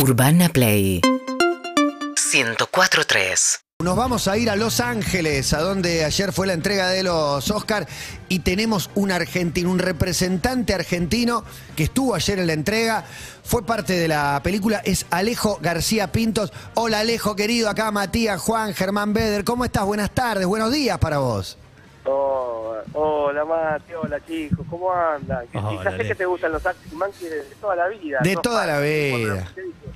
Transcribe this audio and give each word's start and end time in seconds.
Urbana 0.00 0.48
Play 0.48 1.00
104.3 1.02 3.58
Nos 3.82 3.96
vamos 3.96 4.28
a 4.28 4.38
ir 4.38 4.48
a 4.48 4.54
Los 4.54 4.78
Ángeles, 4.78 5.52
a 5.52 5.60
donde 5.60 6.04
ayer 6.04 6.32
fue 6.32 6.46
la 6.46 6.52
entrega 6.52 6.90
de 6.90 7.02
los 7.02 7.50
Oscar 7.50 7.88
y 8.28 8.38
tenemos 8.38 8.90
un 8.94 9.10
argentino, 9.10 9.72
un 9.72 9.80
representante 9.80 10.72
argentino 10.72 11.42
que 11.74 11.82
estuvo 11.84 12.14
ayer 12.14 12.38
en 12.38 12.46
la 12.46 12.52
entrega, 12.52 13.04
fue 13.42 13.66
parte 13.66 13.94
de 13.94 14.06
la 14.06 14.40
película, 14.44 14.80
es 14.84 15.04
Alejo 15.10 15.58
García 15.60 16.12
Pintos. 16.12 16.52
Hola 16.74 17.00
Alejo 17.00 17.34
querido, 17.34 17.68
acá 17.68 17.90
Matías, 17.90 18.40
Juan, 18.40 18.74
Germán 18.74 19.12
Beder, 19.12 19.42
¿cómo 19.42 19.64
estás? 19.64 19.84
Buenas 19.84 20.12
tardes, 20.12 20.46
buenos 20.46 20.70
días 20.70 20.98
para 20.98 21.18
vos. 21.18 21.58
Oh, 22.04 22.57
hola 22.92 23.44
Mati, 23.44 23.92
hola 23.94 24.18
chicos, 24.26 24.66
¿cómo 24.68 24.92
andan? 24.92 25.44
Hola, 25.54 25.68
quizás 25.70 25.94
sé 25.96 26.08
que 26.08 26.14
te 26.14 26.26
gustan 26.26 26.52
los 26.52 26.64
Arctic 26.64 26.92
Monkeys 26.92 27.30
de 27.30 27.42
toda 27.60 27.76
la 27.76 27.88
vida. 27.88 28.18
De 28.22 28.34
¿no? 28.34 28.40
toda 28.40 28.66
la 28.66 28.80
vida. 28.80 29.48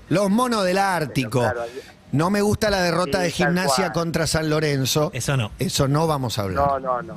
Los 0.08 0.30
monos 0.30 0.64
del 0.64 0.78
Ártico. 0.78 1.40
claro, 1.40 1.62
No 2.12 2.30
me 2.30 2.40
gusta 2.42 2.70
la 2.70 2.82
derrota 2.82 3.18
Sí, 3.18 3.24
de 3.24 3.30
gimnasia 3.30 3.92
contra 3.92 4.26
San 4.26 4.50
Lorenzo. 4.50 5.10
Eso 5.14 5.36
no. 5.36 5.50
Eso 5.58 5.88
no 5.88 6.06
vamos 6.06 6.38
a 6.38 6.42
hablar. 6.42 6.66
No, 6.66 6.78
no, 6.78 7.02
no. 7.02 7.14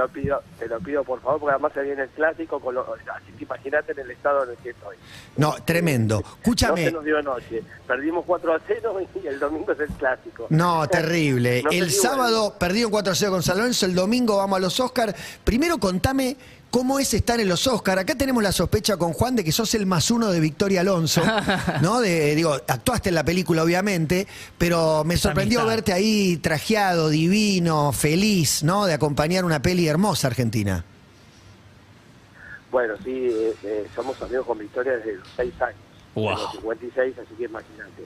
Te 0.00 0.06
lo 0.06 0.08
pido, 0.22 0.42
te 0.58 0.66
lo 0.68 0.80
pido 0.80 1.04
por 1.04 1.20
favor, 1.20 1.40
porque 1.40 1.52
además 1.52 1.72
se 1.74 1.82
viene 1.82 2.02
el 2.04 2.08
clásico, 2.10 2.58
con 2.58 2.74
lo- 2.74 2.94
así 2.94 3.32
que 3.36 3.44
imagínate 3.44 3.92
en 3.92 3.98
el 3.98 4.10
estado 4.12 4.44
en 4.44 4.50
el 4.50 4.56
que 4.56 4.70
estoy. 4.70 4.96
No, 5.36 5.54
tremendo. 5.64 6.20
No 6.22 6.26
Escúchame. 6.36 6.84
se 6.86 6.92
nos 6.92 7.04
dio 7.04 7.20
noche. 7.20 7.62
Perdimos 7.86 8.24
4 8.26 8.54
a 8.54 8.60
0 8.66 8.96
y 9.22 9.26
el 9.26 9.38
domingo 9.38 9.72
es 9.72 9.80
el 9.80 9.88
clásico. 9.88 10.46
No, 10.48 10.88
terrible. 10.88 11.62
No 11.62 11.70
el 11.70 11.90
sábado 11.90 12.54
perdieron 12.58 12.90
4-0 12.90 13.30
con 13.30 13.42
San 13.42 13.58
Lorenzo, 13.58 13.84
el 13.86 13.94
domingo 13.94 14.38
vamos 14.38 14.56
a 14.56 14.60
los 14.60 14.80
Oscar. 14.80 15.14
Primero 15.44 15.76
contame 15.78 16.36
cómo 16.70 16.98
es 16.98 17.12
estar 17.14 17.40
en 17.40 17.48
los 17.48 17.66
Oscar. 17.66 17.98
Acá 17.98 18.14
tenemos 18.14 18.42
la 18.42 18.52
sospecha 18.52 18.96
con 18.96 19.12
Juan 19.12 19.36
de 19.36 19.44
que 19.44 19.52
sos 19.52 19.74
el 19.74 19.86
más 19.86 20.10
uno 20.10 20.30
de 20.30 20.40
Victoria 20.40 20.80
Alonso, 20.80 21.22
¿no? 21.82 22.00
De, 22.00 22.34
digo, 22.34 22.52
actuaste 22.52 23.10
en 23.10 23.16
la 23.16 23.24
película, 23.24 23.62
obviamente, 23.62 24.26
pero 24.56 25.04
me 25.04 25.16
sorprendió 25.16 25.60
amistad. 25.60 25.76
verte 25.76 25.92
ahí 25.92 26.36
trajeado, 26.38 27.08
divino, 27.08 27.92
feliz, 27.92 28.62
¿no? 28.62 28.86
De 28.86 28.94
acompañar 28.94 29.44
una 29.44 29.60
peli 29.60 29.86
hermosa 29.88 30.28
argentina. 30.28 30.84
Bueno, 32.70 32.94
sí, 33.02 33.28
eh, 33.28 33.54
eh, 33.64 33.86
somos 33.94 34.20
amigos 34.22 34.46
con 34.46 34.58
Victoria 34.58 34.92
desde 34.96 35.16
los 35.16 35.28
6 35.36 35.62
años. 35.62 35.80
Wow. 36.14 36.36
Tengo 36.36 36.50
56, 36.52 37.18
así 37.18 37.34
que 37.34 37.44
imagínate. 37.44 38.04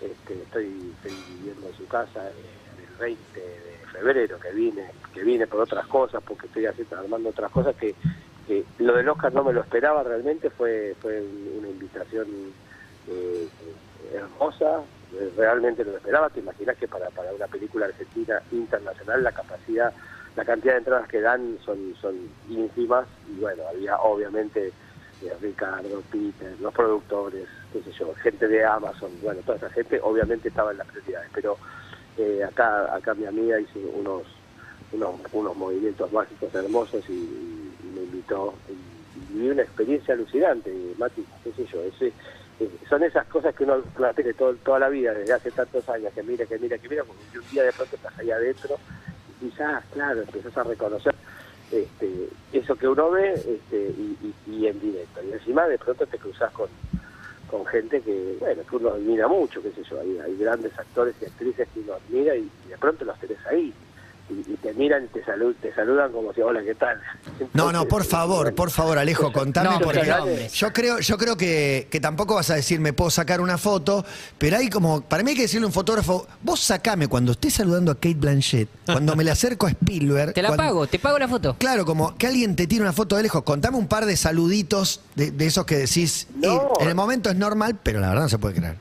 Este, 0.00 0.34
estoy, 0.34 0.92
estoy 0.96 1.16
viviendo 1.36 1.68
en 1.68 1.76
su 1.76 1.86
casa 1.86 2.28
eh, 2.28 2.90
el 2.90 2.98
20 2.98 3.40
de 3.40 3.71
febrero, 3.92 4.38
que 4.40 4.52
vine, 4.52 4.90
que 5.12 5.22
vine 5.22 5.46
por 5.46 5.60
otras 5.60 5.86
cosas, 5.86 6.22
porque 6.26 6.46
estoy 6.46 6.66
haciendo, 6.66 6.96
armando 6.96 7.28
otras 7.30 7.50
cosas 7.50 7.76
que, 7.76 7.94
que 8.46 8.64
lo 8.78 8.94
del 8.94 9.08
Oscar 9.08 9.32
no 9.32 9.44
me 9.44 9.52
lo 9.52 9.60
esperaba 9.60 10.02
realmente, 10.02 10.50
fue, 10.50 10.96
fue 11.00 11.20
un- 11.20 11.58
una 11.58 11.68
invitación 11.68 12.54
eh, 13.08 13.48
hermosa, 14.14 14.84
realmente 15.36 15.84
lo 15.84 15.96
esperaba, 15.96 16.30
te 16.30 16.40
imaginas 16.40 16.76
que 16.76 16.88
para, 16.88 17.10
para 17.10 17.32
una 17.32 17.46
película 17.46 17.86
argentina 17.86 18.42
internacional 18.50 19.22
la 19.22 19.32
capacidad, 19.32 19.92
la 20.36 20.44
cantidad 20.44 20.72
de 20.74 20.78
entradas 20.78 21.08
que 21.08 21.20
dan 21.20 21.58
son, 21.64 21.94
son 22.00 22.14
ínfimas 22.48 23.06
y 23.28 23.38
bueno, 23.40 23.62
había 23.68 23.96
obviamente 23.98 24.68
eh, 25.20 25.32
Ricardo, 25.40 26.02
Peter, 26.10 26.58
los 26.60 26.72
productores, 26.72 27.46
qué 27.72 27.82
sé 27.82 27.90
yo, 27.92 28.14
gente 28.14 28.48
de 28.48 28.64
Amazon, 28.64 29.20
bueno, 29.20 29.42
toda 29.42 29.58
esa 29.58 29.70
gente 29.70 30.00
obviamente 30.02 30.48
estaba 30.48 30.70
en 30.72 30.78
las 30.78 30.86
prioridades, 30.86 31.30
pero 31.34 31.58
eh, 32.16 32.42
acá 32.44 32.94
acá 32.94 33.14
mi 33.14 33.26
amiga 33.26 33.60
hizo 33.60 33.78
unos 33.80 34.26
unos, 34.92 35.20
unos 35.32 35.56
movimientos 35.56 36.12
mágicos 36.12 36.54
hermosos 36.54 37.08
y, 37.08 37.76
me 37.82 38.02
invitó 38.02 38.60
y, 38.68 39.48
una 39.48 39.62
experiencia 39.62 40.14
alucinante, 40.14 40.94
Mati, 40.96 41.26
qué 41.42 41.52
sé 41.52 41.66
yo, 41.66 41.82
ese, 41.82 42.14
eh, 42.58 42.78
son 42.88 43.02
esas 43.02 43.26
cosas 43.26 43.54
que 43.54 43.64
uno 43.64 43.86
la 43.98 44.14
tiene 44.14 44.34
toda 44.34 44.78
la 44.78 44.88
vida, 44.88 45.12
desde 45.14 45.32
hace 45.32 45.52
tantos 45.52 45.88
años, 45.88 46.12
que 46.14 46.22
mira, 46.22 46.46
que 46.46 46.58
mira, 46.58 46.78
que 46.78 46.88
mira, 46.88 47.04
porque 47.04 47.38
un 47.38 47.48
día 47.48 47.62
de 47.64 47.72
pronto 47.72 47.96
estás 47.96 48.16
ahí 48.18 48.30
adentro 48.30 48.80
y 49.28 49.34
quizás, 49.34 49.86
claro, 49.88 50.22
empezás 50.22 50.56
a 50.56 50.62
reconocer 50.64 51.14
este, 51.70 52.28
eso 52.52 52.76
que 52.76 52.88
uno 52.88 53.10
ve 53.10 53.42
este, 53.46 53.76
y, 53.96 54.18
y- 54.20 54.36
y 54.56 54.66
en 54.66 54.78
directo. 54.78 55.22
Y 55.22 55.32
encima 55.32 55.66
de 55.66 55.78
pronto 55.78 56.06
te 56.06 56.18
cruzas 56.18 56.52
con, 56.52 56.70
con 57.52 57.66
gente 57.66 58.00
que, 58.00 58.36
bueno, 58.40 58.62
que 58.68 58.76
uno 58.76 58.88
admira 58.88 59.28
mucho, 59.28 59.62
qué 59.62 59.70
sé 59.72 59.82
yo, 59.82 60.00
hay, 60.00 60.36
grandes 60.38 60.72
actores 60.78 61.14
y 61.20 61.26
actrices 61.26 61.68
que 61.74 61.80
uno 61.80 61.92
admira 61.92 62.34
y, 62.34 62.50
y 62.64 62.68
de 62.70 62.78
pronto 62.78 63.04
los 63.04 63.18
tenés 63.20 63.46
ahí. 63.46 63.74
Y, 64.32 64.52
y 64.52 64.56
te 64.56 64.72
miran 64.74 65.04
y 65.04 65.08
te, 65.08 65.22
salud, 65.24 65.54
te 65.60 65.74
saludan 65.74 66.10
como 66.12 66.32
si, 66.32 66.40
hola, 66.40 66.62
¿qué 66.64 66.74
tal? 66.74 66.98
No, 67.52 67.70
no, 67.70 67.86
por 67.86 68.04
favor, 68.04 68.54
por 68.54 68.70
favor, 68.70 68.96
Alejo, 68.98 69.30
contame 69.32 69.68
No, 69.70 69.80
porque 69.80 70.10
yo 70.54 70.72
creo, 70.72 71.00
yo 71.00 71.18
creo 71.18 71.36
que, 71.36 71.88
que 71.90 72.00
tampoco 72.00 72.34
vas 72.36 72.48
a 72.50 72.54
decir 72.54 72.80
me 72.80 72.92
puedo 72.92 73.10
sacar 73.10 73.40
una 73.40 73.58
foto, 73.58 74.04
pero 74.38 74.56
hay 74.56 74.70
como, 74.70 75.02
para 75.02 75.22
mí 75.22 75.30
hay 75.32 75.36
que 75.36 75.42
decirle 75.42 75.64
a 75.64 75.66
un 75.66 75.72
fotógrafo, 75.72 76.26
vos 76.42 76.60
sacame 76.60 77.08
cuando 77.08 77.32
estés 77.32 77.54
saludando 77.54 77.90
a 77.92 77.94
Kate 77.96 78.14
Blanchett, 78.14 78.68
cuando 78.86 79.14
me 79.16 79.24
le 79.24 79.30
acerco 79.30 79.66
a 79.66 79.70
Spielberg. 79.70 80.32
Te 80.32 80.40
la 80.42 80.48
cuando- 80.48 80.62
pago, 80.64 80.86
te 80.86 80.98
pago 80.98 81.18
la 81.18 81.28
foto. 81.28 81.56
Claro, 81.58 81.84
como 81.84 82.16
que 82.16 82.26
alguien 82.26 82.56
te 82.56 82.66
tire 82.66 82.80
una 82.82 82.92
foto 82.92 83.16
de 83.16 83.24
lejos, 83.24 83.42
contame 83.42 83.76
un 83.76 83.88
par 83.88 84.06
de 84.06 84.16
saluditos 84.16 85.00
de, 85.14 85.30
de 85.30 85.46
esos 85.46 85.66
que 85.66 85.76
decís, 85.76 86.28
No. 86.36 86.72
en 86.80 86.88
el 86.88 86.94
momento 86.94 87.28
es 87.28 87.36
normal, 87.36 87.78
pero 87.82 88.00
la 88.00 88.08
verdad 88.08 88.22
no 88.22 88.28
se 88.28 88.38
puede 88.38 88.54
creer. 88.54 88.76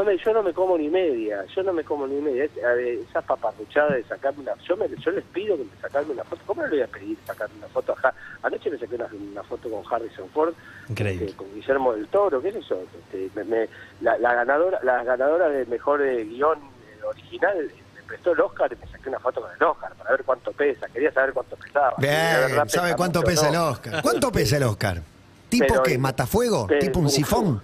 No 0.00 0.06
me, 0.06 0.16
yo 0.16 0.32
no 0.32 0.42
me 0.42 0.54
como 0.54 0.78
ni 0.78 0.88
media, 0.88 1.44
yo 1.54 1.62
no 1.62 1.74
me 1.74 1.84
como 1.84 2.06
ni 2.06 2.14
media. 2.22 2.44
Esas 2.46 3.22
paparruchadas 3.22 3.92
de 3.96 4.04
sacarme 4.04 4.40
una... 4.40 4.54
Yo, 4.66 4.74
me, 4.74 4.88
yo 4.88 5.10
les 5.10 5.22
pido 5.24 5.58
que 5.58 5.64
me 5.64 5.70
sacarme 5.78 6.12
una 6.12 6.24
foto. 6.24 6.40
¿Cómo 6.46 6.62
le 6.62 6.68
voy 6.70 6.80
a 6.80 6.86
pedir 6.86 7.18
sacarme 7.26 7.56
una 7.58 7.68
foto? 7.68 7.94
a 8.02 8.14
Anoche 8.42 8.70
me 8.70 8.78
saqué 8.78 8.94
una, 8.94 9.06
una 9.30 9.42
foto 9.42 9.68
con 9.68 9.82
Harrison 9.92 10.26
Ford, 10.30 10.54
Increíble. 10.88 11.26
este, 11.26 11.36
con 11.36 11.52
Guillermo 11.54 11.92
del 11.92 12.06
Toro, 12.08 12.40
¿qué 12.40 12.48
es 12.48 12.54
eso? 12.56 12.82
Este, 12.98 13.28
me- 13.34 13.44
me- 13.44 13.68
la, 14.00 14.16
la 14.16 14.32
ganadora 14.36 14.80
la 14.82 15.04
ganadora 15.04 15.50
del 15.50 15.68
mejor 15.68 16.00
eh, 16.00 16.24
guion 16.24 16.58
eh, 16.58 17.04
original 17.06 17.58
eh, 17.60 17.74
me 17.96 18.02
prestó 18.04 18.32
el 18.32 18.40
Oscar 18.40 18.72
y 18.72 18.76
me 18.82 18.90
saqué 18.90 19.10
una 19.10 19.18
foto 19.18 19.42
con 19.42 19.50
el 19.54 19.62
Oscar 19.62 19.92
para 19.96 20.10
ver 20.12 20.24
cuánto 20.24 20.50
pesa. 20.52 20.88
Quería 20.88 21.12
saber 21.12 21.34
cuánto 21.34 21.56
pesaba. 21.56 21.92
Bien, 21.98 22.12
verdad 22.14 22.68
¿sabe 22.68 22.86
pesa 22.88 22.96
cuánto 22.96 23.18
mucho, 23.20 23.28
pesa 23.30 23.48
el. 23.50 23.56
Oscar? 23.56 24.02
¿Cuánto 24.02 24.32
pesa 24.32 24.56
el 24.56 24.62
Oscar? 24.62 25.02
¿Tipo 25.50 25.66
Pero, 25.68 25.82
qué? 25.82 25.98
¿Matafuego? 25.98 26.66
¿Tipo 26.80 27.00
un 27.00 27.10
sifón? 27.10 27.62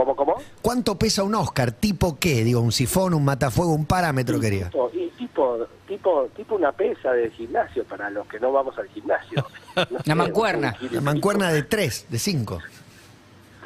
¿Cómo, 0.00 0.16
cómo? 0.16 0.34
¿Cuánto 0.62 0.98
pesa 0.98 1.22
un 1.24 1.34
Oscar? 1.34 1.72
¿Tipo 1.72 2.18
qué? 2.18 2.42
Digo, 2.42 2.62
un 2.62 2.72
sifón, 2.72 3.12
un 3.12 3.22
matafuego, 3.22 3.72
un 3.74 3.84
parámetro 3.84 4.40
quería. 4.40 4.70
Tipo, 4.70 4.90
y 4.94 5.08
tipo, 5.10 5.58
tipo, 5.86 6.26
tipo 6.34 6.54
una 6.54 6.72
pesa 6.72 7.12
de 7.12 7.30
gimnasio 7.30 7.84
para 7.84 8.08
los 8.08 8.26
que 8.26 8.40
no 8.40 8.50
vamos 8.50 8.78
al 8.78 8.88
gimnasio. 8.88 9.44
No 9.90 10.00
sé, 10.02 10.14
mancuerna. 10.14 10.74
La 10.90 11.00
mancuerna 11.02 11.52
de 11.52 11.62
tres, 11.64 12.06
de 12.08 12.18
cinco. 12.18 12.58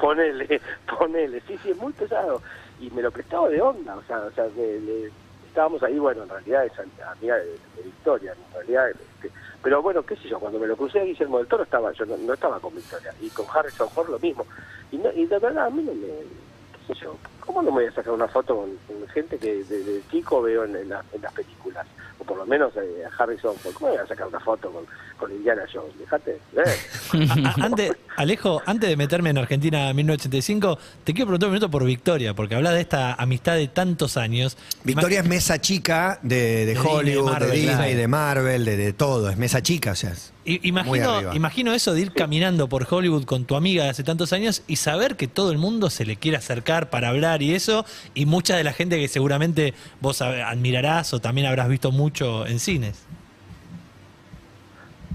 Ponele, 0.00 0.61
ponele, 0.99 1.41
sí, 1.47 1.56
sí, 1.62 1.71
es 1.71 1.77
muy 1.77 1.93
pesado. 1.93 2.43
Y 2.81 2.91
me 2.91 3.01
lo 3.01 3.12
prestaba 3.12 3.49
de 3.49 3.61
onda, 3.62 3.95
o 3.97 4.03
sea, 4.03 4.19
o 4.19 4.31
sea 4.33 4.45
le- 4.56 4.81
le- 4.81 5.12
estábamos 5.54 5.81
ahí, 5.84 5.97
bueno, 6.00 6.25
en 6.25 6.28
realidad 6.28 6.66
es 6.66 6.72
amiga 7.06 7.37
de, 7.37 7.44
de 7.44 7.82
Victoria, 7.84 8.32
en 8.32 8.54
realidad, 8.54 8.91
este, 8.91 9.31
pero 9.62 9.81
bueno, 9.81 10.03
qué 10.03 10.16
sé 10.16 10.28
yo, 10.28 10.41
cuando 10.41 10.59
me 10.59 10.66
lo 10.66 10.76
crucé 10.76 10.98
a 10.98 11.04
Guillermo 11.04 11.38
del 11.38 11.47
Toro 11.47 11.62
estaba, 11.62 11.92
yo 11.92 12.04
no, 12.04 12.32
estaba 12.32 12.59
con 12.59 12.75
Victoria, 12.75 13.15
y 13.20 13.31
con 13.31 13.47
Harrison 13.54 13.88
Ford 13.88 14.10
lo 14.10 14.19
mismo. 14.19 14.44
Y, 14.91 14.98
no, 14.98 15.12
y 15.12 15.26
de 15.26 15.38
verdad, 15.38 15.66
a 15.66 15.70
mí 15.70 15.84
no 15.84 15.94
me, 15.94 16.09
qué 16.09 16.92
sé 16.92 17.00
yo, 17.00 17.16
¿cómo 17.44 17.62
no 17.62 17.71
me 17.71 17.82
voy 17.82 17.87
a 17.87 17.93
sacar 17.93 18.12
una 18.12 18.28
foto 18.28 18.56
con, 18.56 18.71
con 18.87 19.09
gente 19.09 19.38
que 19.38 19.56
desde 19.65 20.00
chico 20.10 20.43
veo 20.43 20.65
en, 20.65 20.77
en 20.77 20.88
la- 20.88 21.05
en 21.12 21.22
las 21.22 21.32
películas? 21.32 21.87
O 22.19 22.25
por 22.25 22.37
lo 22.38 22.47
menos 22.47 22.72
eh, 22.77 23.03
a 23.05 23.22
Harrison 23.22 23.56
Ford, 23.56 23.75
¿cómo 23.75 23.91
me 23.91 23.97
voy 23.97 24.05
a 24.05 24.06
sacar 24.09 24.27
una 24.28 24.38
foto 24.41 24.71
con, 24.71 24.84
con 25.19 25.32
Indiana 25.32 25.62
Jones? 25.72 25.99
Dejate, 25.99 26.38
eh. 26.56 27.12
Antes, 27.60 27.93
Alejo, 28.16 28.62
antes 28.66 28.88
de 28.88 28.97
meterme 28.97 29.31
en 29.31 29.38
Argentina 29.38 29.93
1985, 29.93 30.78
te 31.03 31.12
quiero 31.12 31.27
preguntar 31.27 31.49
un 31.49 31.54
minuto 31.54 31.71
por 31.71 31.84
Victoria, 31.84 32.33
porque 32.34 32.54
hablas 32.54 32.75
de 32.75 32.81
esta 32.83 33.15
amistad 33.15 33.56
de 33.56 33.66
tantos 33.69 34.16
años. 34.16 34.56
Victoria 34.84 35.21
es 35.21 35.27
mesa 35.28 35.60
chica 35.60 36.21
de, 36.22 36.37
de 36.37 36.66
De 36.66 36.75
Disney, 36.75 36.93
Hollywood, 36.94 37.25
de, 37.27 37.33
Marvel, 37.33 37.50
Disney, 37.53 37.75
claro. 37.77 37.97
de 37.97 38.09
Marvel, 38.09 38.65
de, 38.65 38.77
de 38.77 38.93
todo. 38.93 39.28
Es 39.31 39.37
mesa 39.37 39.60
chica, 39.62 39.91
o 39.93 39.97
sea. 39.97 40.10
es- 40.10 40.33
Imagino, 40.47 41.33
imagino 41.33 41.72
eso 41.72 41.94
de 41.94 42.03
ir 42.03 42.12
caminando 42.12 42.69
por 42.69 42.87
Hollywood 42.88 43.25
con 43.25 43.47
tu 43.47 43.56
amiga 43.56 43.84
de 43.84 43.88
hace 43.91 44.04
tantos 44.04 44.34
años 44.34 44.62
y 44.66 44.77
saber 44.77 45.16
que 45.16 45.27
todo 45.27 45.51
el 45.51 45.57
mundo 45.57 45.89
se 45.89 46.04
le 46.04 46.16
quiere 46.16 46.36
acercar 46.36 46.91
para 46.91 47.09
hablar 47.09 47.34
y 47.42 47.54
eso, 47.54 47.84
y 48.15 48.27
mucha 48.27 48.57
de 48.57 48.65
la 48.65 48.72
gente 48.72 48.98
que 48.98 49.09
seguramente 49.09 49.75
vos 50.01 50.22
admirarás 50.22 51.15
o 51.15 51.21
también 51.21 51.47
habrás 51.47 51.69
visto 51.69 51.92
mucho 51.92 52.47
en 52.47 52.59
cines. 52.59 53.07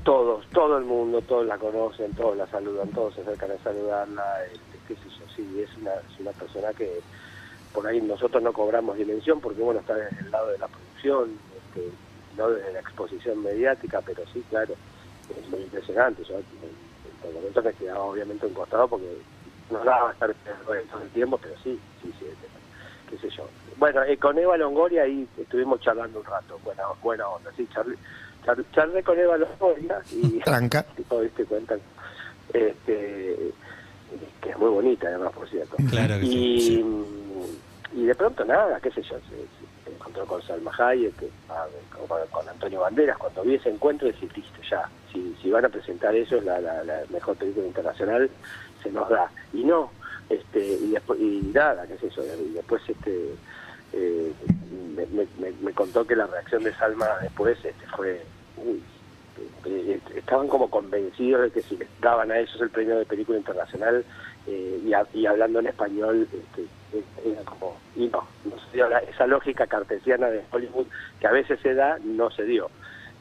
todos, 0.03 0.43
todo 0.51 0.77
el 0.79 0.85
mundo, 0.85 1.21
todos 1.21 1.45
la 1.45 1.57
conocen, 1.57 2.13
todos 2.13 2.35
la 2.35 2.47
saludan, 2.47 2.89
todos 2.89 3.13
se 3.13 3.21
acercan 3.21 3.51
a 3.51 3.63
saludarla, 3.63 4.43
este, 4.45 4.79
qué 4.87 4.95
sé 4.95 5.09
yo, 5.19 5.25
sí, 5.35 5.61
es 5.61 5.69
una, 5.77 5.93
es 5.93 6.19
una 6.19 6.31
persona 6.31 6.73
que 6.73 7.01
por 7.73 7.85
ahí 7.85 8.01
nosotros 8.01 8.41
no 8.41 8.51
cobramos 8.51 8.97
dimensión 8.97 9.39
porque 9.39 9.61
bueno, 9.61 9.81
está 9.81 9.93
desde 9.93 10.19
el 10.21 10.31
lado 10.31 10.47
de 10.47 10.57
la 10.57 10.67
producción, 10.67 11.37
este, 11.57 11.91
no 12.37 12.49
desde 12.49 12.73
la 12.73 12.79
exposición 12.79 13.43
mediática, 13.43 14.01
pero 14.03 14.23
sí, 14.33 14.43
claro, 14.49 14.73
es 15.39 15.49
muy 15.49 15.61
impresionante, 15.61 16.23
yo 16.23 16.35
por 17.21 17.33
momentos 17.33 17.63
me 17.63 17.73
quedaba 17.73 18.01
obviamente 18.01 18.47
un 18.47 18.53
costado 18.53 18.87
porque 18.87 19.17
no 19.71 19.83
daba 19.83 20.11
estar 20.11 20.33
todo 20.63 20.73
el 20.73 21.09
tiempo, 21.09 21.37
pero 21.37 21.55
sí, 21.63 21.79
sí, 22.01 22.13
sí, 22.19 22.25
qué 23.09 23.17
sé 23.17 23.29
yo. 23.35 23.47
Bueno, 23.77 24.03
eh, 24.03 24.17
con 24.17 24.37
Eva 24.37 24.57
Longoria 24.57 25.03
ahí 25.03 25.27
estuvimos 25.37 25.79
charlando 25.81 26.19
un 26.19 26.25
rato, 26.25 26.59
buena, 26.63 26.83
buena 27.01 27.27
onda, 27.29 27.51
sí, 27.55 27.67
charlé, 27.73 27.95
char- 28.45 28.63
charlé 28.73 29.03
con 29.03 29.17
Eva 29.17 29.37
Longoria 29.37 30.01
y 30.11 30.39
Tranca. 30.45 30.83
tipo, 30.95 31.19
viste, 31.19 31.45
cuentan, 31.45 31.79
este, 32.53 33.51
muy 34.57 34.69
bonita 34.69 35.07
además, 35.07 35.31
por 35.33 35.47
cierto. 35.49 35.77
Claro 35.89 36.19
que 36.19 36.25
y, 36.25 36.61
sí. 36.61 36.85
y 37.93 38.05
de 38.05 38.15
pronto 38.15 38.43
nada, 38.43 38.79
qué 38.81 38.91
sé 38.91 39.01
yo, 39.03 39.15
se, 39.29 39.35
se 39.89 39.95
encontró 39.95 40.25
con 40.25 40.41
Salma 40.41 40.71
Hayek, 40.77 41.15
que, 41.15 41.29
ah, 41.49 41.65
con, 42.07 42.19
con 42.31 42.49
Antonio 42.49 42.81
Banderas, 42.81 43.17
cuando 43.17 43.43
vi 43.43 43.55
ese 43.55 43.69
encuentro 43.69 44.07
decir, 44.07 44.29
listo, 44.35 44.59
ya, 44.69 44.89
si, 45.13 45.35
si 45.41 45.49
van 45.49 45.63
a 45.65 45.69
presentar 45.69 46.13
eso, 46.15 46.35
es 46.37 46.43
la, 46.43 46.59
la, 46.59 46.83
la 46.83 47.01
mejor 47.09 47.37
película 47.37 47.65
internacional, 47.67 48.29
se 48.83 48.91
nos 48.91 49.09
da. 49.09 49.31
Y 49.53 49.63
no, 49.63 49.91
este 50.29 50.59
y 50.59 50.91
después 50.91 51.19
y 51.19 51.51
nada, 51.53 51.85
qué 51.87 51.97
sé 51.97 52.09
yo, 52.15 52.23
y 52.23 52.53
después 52.53 52.81
este 52.87 53.35
eh, 53.93 54.31
me, 54.95 55.27
me- 55.61 55.73
contó 55.73 56.05
que 56.05 56.15
la 56.15 56.27
reacción 56.27 56.63
de 56.63 56.73
Salma 56.75 57.07
después 57.21 57.57
este, 57.63 57.85
fue, 57.95 58.21
uy, 58.57 58.81
eh, 59.37 59.49
eh, 59.65 59.99
estaban 60.15 60.47
como 60.47 60.69
convencidos 60.69 61.41
de 61.43 61.51
que 61.51 61.61
si 61.61 61.77
les 61.77 61.87
daban 62.01 62.31
a 62.31 62.37
ellos 62.39 62.59
el 62.61 62.69
premio 62.69 62.97
de 62.99 63.05
película 63.05 63.37
internacional 63.37 64.03
eh, 64.47 64.81
y, 65.13 65.25
hablando 65.25 65.59
en 65.59 65.67
español 65.67 66.27
este, 66.31 66.61
eh, 66.93 67.03
era 67.25 67.41
como 67.43 67.77
y 67.95 68.07
no, 68.07 68.27
no 68.45 68.55
se 68.71 69.09
esa 69.09 69.25
lógica 69.27 69.65
cartesiana 69.67 70.29
de 70.29 70.43
Hollywood 70.51 70.87
que 71.19 71.27
a 71.27 71.31
veces 71.31 71.59
se 71.61 71.73
da 71.73 71.97
no 72.03 72.29
se 72.31 72.43
dio 72.43 72.69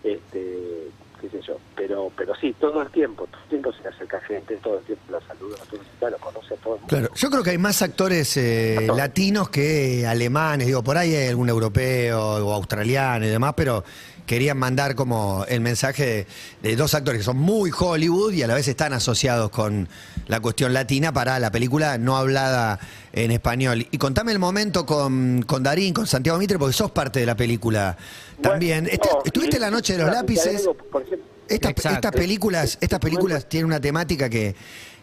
este 0.02 0.88
qué 1.20 1.28
sé 1.28 1.40
yo. 1.46 1.58
Pero 1.76 2.10
pero 2.16 2.34
sí 2.36 2.54
todo 2.60 2.82
el 2.82 2.90
tiempo 2.90 3.26
todo 3.26 3.42
el 3.42 3.48
tiempo 3.48 3.72
se 3.72 3.82
le 3.82 3.88
acerca 3.88 4.20
gente 4.20 4.56
todo 4.56 4.78
el 4.78 4.84
tiempo 4.84 5.04
lo 5.10 5.20
saluda 5.22 5.56
todo 5.70 5.80
el 6.06 6.12
lo 6.12 6.18
conoce 6.18 6.54
a 6.54 6.56
todo 6.58 6.74
el 6.74 6.80
mundo. 6.80 6.86
Claro, 6.88 7.14
yo 7.14 7.30
creo 7.30 7.42
que 7.42 7.50
hay 7.50 7.58
más 7.58 7.82
actores 7.82 8.36
eh, 8.36 8.88
latinos 8.94 9.48
que 9.48 10.06
alemanes, 10.06 10.66
digo, 10.66 10.82
por 10.82 10.96
ahí 10.96 11.14
hay 11.14 11.28
algún 11.28 11.48
europeo 11.48 12.20
o 12.20 12.52
australiano 12.52 13.26
y 13.26 13.28
demás, 13.28 13.54
pero 13.56 13.84
querían 14.28 14.58
mandar 14.58 14.94
como 14.94 15.44
el 15.48 15.60
mensaje 15.60 16.04
de, 16.06 16.26
de 16.70 16.76
dos 16.76 16.94
actores 16.94 17.18
que 17.20 17.24
son 17.24 17.38
muy 17.38 17.72
Hollywood 17.76 18.32
y 18.34 18.42
a 18.42 18.46
la 18.46 18.54
vez 18.54 18.68
están 18.68 18.92
asociados 18.92 19.50
con 19.50 19.88
la 20.28 20.38
cuestión 20.38 20.72
latina 20.72 21.12
para 21.12 21.40
la 21.40 21.50
película 21.50 21.98
no 21.98 22.16
hablada 22.16 22.78
en 23.12 23.30
español. 23.32 23.86
Y 23.90 23.98
contame 23.98 24.30
el 24.32 24.38
momento 24.38 24.84
con, 24.86 25.42
con 25.46 25.62
Darín, 25.62 25.92
con 25.94 26.06
Santiago 26.06 26.38
Mitre, 26.38 26.58
porque 26.58 26.74
sos 26.74 26.90
parte 26.90 27.18
de 27.20 27.26
la 27.26 27.36
película 27.36 27.96
también. 28.40 28.84
Bueno, 28.84 28.94
Este- 28.94 29.08
no, 29.12 29.22
¿Estuviste 29.24 29.56
en 29.56 29.62
la 29.62 29.70
noche 29.70 29.96
de 29.96 30.02
los 30.04 30.12
lápices? 30.12 30.68
por 30.92 31.04
estas 31.48 32.12
películas, 32.12 32.76
estas 32.80 33.00
películas 33.00 33.48
tienen 33.48 33.64
una 33.66 33.80
temática 33.80 34.28
que, 34.28 34.54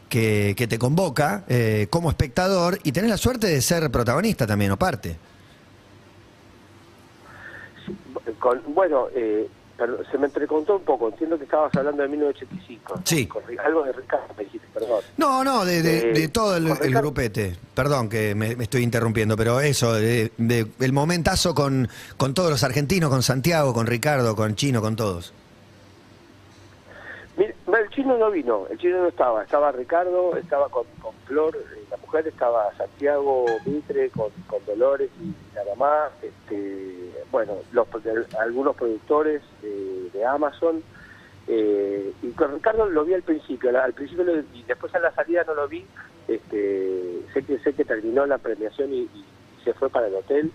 que, 0.07 0.53
que 0.55 0.67
te 0.67 0.77
convoca 0.77 1.43
eh, 1.47 1.87
como 1.89 2.09
espectador 2.11 2.79
y 2.83 2.91
tenés 2.91 3.09
la 3.09 3.17
suerte 3.17 3.47
de 3.47 3.59
ser 3.61 3.89
protagonista 3.89 4.45
también 4.45 4.69
o 4.71 4.77
parte. 4.77 5.17
Con, 8.39 8.61
bueno, 8.73 9.07
eh, 9.13 9.47
perdón, 9.77 10.05
se 10.11 10.17
me 10.17 10.25
entrecontó 10.27 10.75
un 10.77 10.83
poco. 10.83 11.09
Entiendo 11.09 11.37
que 11.37 11.43
estabas 11.45 11.75
hablando 11.75 12.01
de 12.03 12.09
1985. 12.09 13.01
Sí. 13.03 13.27
Con 13.27 13.43
algo 13.63 13.83
de 13.83 13.91
Ricardo 13.93 14.27
me 14.37 14.43
dijiste, 14.45 14.67
perdón. 14.73 15.01
No, 15.17 15.43
no, 15.43 15.65
de, 15.65 15.81
de- 15.81 16.09
Eh, 16.09 16.13
de 16.13 16.27
todo 16.29 16.55
el, 16.57 16.65
grupete. 16.93 17.55
Perdón 17.73 18.09
que 18.09 18.33
me, 18.35 18.55
me 18.55 18.63
estoy 18.63 18.83
interrumpiendo, 18.83 19.35
pero 19.37 19.59
eso, 19.59 19.93
de, 19.93 20.31
el 20.79 20.93
momentazo 20.93 21.53
con, 21.53 21.87
con 22.17 22.33
todos 22.33 22.49
los 22.49 22.63
argentinos, 22.63 23.09
con 23.09 23.21
Santiago, 23.23 23.73
con 23.73 23.85
Ricardo, 23.87 24.35
con 24.35 24.55
Chino, 24.55 24.81
con 24.81 24.95
todos. 24.95 25.33
Mira, 27.37 27.53
el 27.81 27.89
chino 27.89 28.17
no 28.17 28.31
vino, 28.31 28.65
el 28.69 28.77
chino 28.77 28.99
no 28.99 29.07
estaba. 29.09 29.43
Estaba 29.43 29.71
Ricardo, 29.73 30.37
estaba 30.37 30.69
con, 30.69 30.85
con 31.01 31.13
Flor, 31.25 31.53
eh, 31.57 31.83
la 31.91 31.97
mujer, 31.97 32.25
estaba 32.27 32.73
Santiago 32.77 33.45
Mitre 33.65 34.09
con, 34.11 34.29
con 34.47 34.63
Dolores 34.65 35.09
y 35.21 35.33
nada 35.53 35.75
más. 35.75 36.11
Este, 36.23 37.04
bueno, 37.31 37.53
los, 37.71 37.87
algunos 38.39 38.75
productores 38.75 39.41
eh, 39.63 40.09
de 40.13 40.25
Amazon. 40.25 40.81
eh, 41.47 42.11
y 42.23 42.31
con 42.31 42.53
Ricardo 42.53 42.89
lo 42.89 43.05
vi 43.05 43.13
al 43.13 43.21
principio, 43.23 43.69
al 43.79 43.93
principio 43.93 44.23
lo- 44.23 44.39
y 44.53 44.63
después 44.67 44.93
a 44.95 44.99
la 44.99 45.11
salida 45.13 45.43
no 45.45 45.53
lo 45.55 45.67
vi. 45.67 45.85
Este, 46.27 47.21
sé 47.33 47.43
que 47.43 47.59
sé 47.59 47.73
que 47.73 47.85
terminó 47.85 48.25
la 48.25 48.37
premiación 48.39 48.91
y, 48.93 49.01
y 49.01 49.25
se 49.63 49.73
fue 49.73 49.89
para 49.89 50.07
el 50.07 50.15
hotel. 50.15 50.51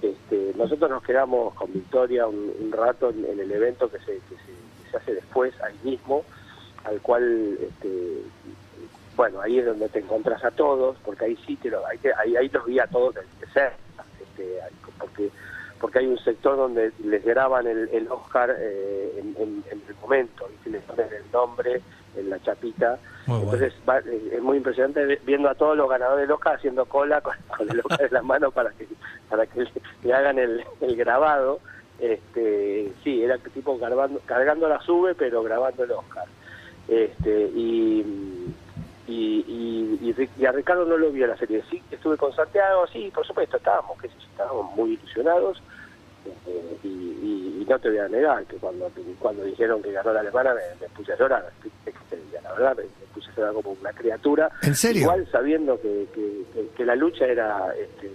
Este, 0.00 0.52
nosotros 0.56 0.88
nos 0.90 1.02
quedamos 1.02 1.54
con 1.54 1.72
Victoria 1.72 2.26
un, 2.28 2.52
un 2.60 2.70
rato 2.72 3.10
en, 3.10 3.24
el 3.40 3.50
evento 3.50 3.90
que 3.90 3.98
se, 3.98 4.12
que 4.12 4.36
se, 4.90 4.96
hace 4.96 5.14
después, 5.14 5.52
ahí 5.60 5.74
mismo, 5.82 6.24
al 6.84 7.00
cual, 7.00 7.58
este, 7.60 8.22
bueno, 9.16 9.40
ahí 9.40 9.58
es 9.58 9.66
donde 9.66 9.88
te 9.88 9.98
encontrás 9.98 10.44
a 10.44 10.52
todos, 10.52 10.96
porque 11.04 11.24
ahí 11.24 11.36
sí 11.44 11.56
te 11.56 11.68
lo, 11.70 11.84
ahí, 11.84 11.98
ahí, 12.16 12.36
ahí 12.36 12.48
los 12.48 12.64
vi 12.64 12.78
a 12.78 12.86
todos 12.86 13.16
de, 13.16 13.22
cerca, 13.52 13.76
este, 14.20 14.60
porque 15.00 15.30
porque 15.80 16.00
hay 16.00 16.06
un 16.06 16.18
sector 16.18 16.56
donde 16.56 16.92
les 17.04 17.24
graban 17.24 17.66
el, 17.66 17.88
el 17.92 18.08
Oscar 18.10 18.54
eh, 18.58 19.12
en, 19.18 19.28
en- 19.42 19.64
en 19.70 19.82
el 19.88 19.94
momento, 20.00 20.48
y 20.66 20.70
les 20.70 20.82
ponen 20.82 21.06
el 21.12 21.30
nombre 21.32 21.80
en 22.16 22.30
la 22.30 22.40
chapita. 22.42 22.98
Muy 23.26 23.38
bueno. 23.44 23.52
Entonces 23.54 23.78
va- 23.88 23.98
eh, 24.00 24.30
es 24.32 24.42
muy 24.42 24.56
impresionante 24.56 25.20
viendo 25.24 25.48
a 25.48 25.54
todos 25.54 25.76
los 25.76 25.88
ganadores 25.88 26.22
del 26.26 26.32
Oscar 26.32 26.56
haciendo 26.56 26.84
cola 26.86 27.20
con, 27.20 27.34
con 27.56 27.70
el 27.70 27.80
Oscar 27.80 28.02
en 28.06 28.12
la 28.14 28.22
mano 28.22 28.50
para 28.50 28.70
que 28.70 28.86
para 29.28 29.46
que 29.46 29.60
le, 29.62 29.70
le 30.02 30.12
hagan 30.14 30.38
el, 30.38 30.64
el 30.80 30.96
grabado. 30.96 31.60
Este, 32.00 32.92
sí, 33.02 33.22
era 33.24 33.38
tipo 33.38 33.78
cargando, 33.78 34.20
cargando 34.24 34.68
la 34.68 34.80
sube, 34.82 35.14
pero 35.16 35.42
grabando 35.42 35.82
el 35.84 35.90
Oscar. 35.92 36.26
Este, 36.86 37.50
y, 37.54 38.54
y, 39.08 39.44
y, 39.48 39.98
y 40.08 40.12
Ric- 40.14 40.30
y 40.38 40.46
a 40.46 40.52
Ricardo 40.52 40.84
no 40.84 40.96
lo 40.96 41.10
vi 41.10 41.22
en 41.22 41.30
la 41.30 41.36
serie. 41.36 41.62
Sí, 41.70 41.82
estuve 41.90 42.16
con 42.16 42.32
Santiago, 42.34 42.86
sí, 42.92 43.10
por 43.14 43.26
supuesto, 43.26 43.56
estábamos, 43.56 43.98
qué 44.00 44.08
sé 44.08 44.14
yo, 44.20 44.26
estábamos 44.30 44.76
muy 44.76 44.92
ilusionados. 44.92 45.60
Eh, 46.46 46.76
y, 46.84 47.64
no 47.68 47.78
te 47.78 47.90
voy 47.90 47.98
a 47.98 48.08
negar 48.08 48.44
que 48.46 48.56
cuando 48.56 48.90
cuando 49.18 49.44
dijeron 49.44 49.82
que 49.82 49.92
ganó 49.92 50.10
la 50.12 50.20
alemana 50.20 50.54
me, 50.54 50.60
me 50.80 50.88
puse 50.94 51.12
a 51.12 51.18
llorar. 51.18 51.44
La 52.42 52.52
verdad, 52.54 52.76
me, 52.78 52.84
me 52.84 53.06
puse 53.12 53.30
a 53.30 53.34
llorar 53.36 53.52
como 53.54 53.72
una 53.78 53.92
criatura. 53.92 54.50
¿En 54.62 54.74
serio? 54.74 55.02
Igual 55.02 55.26
sabiendo 55.30 55.78
que, 55.80 56.06
que, 56.14 56.44
que- 56.54 56.68
que 56.74 56.84
la 56.86 56.96
lucha 56.96 57.26
era 57.26 57.74
este, 57.78 58.10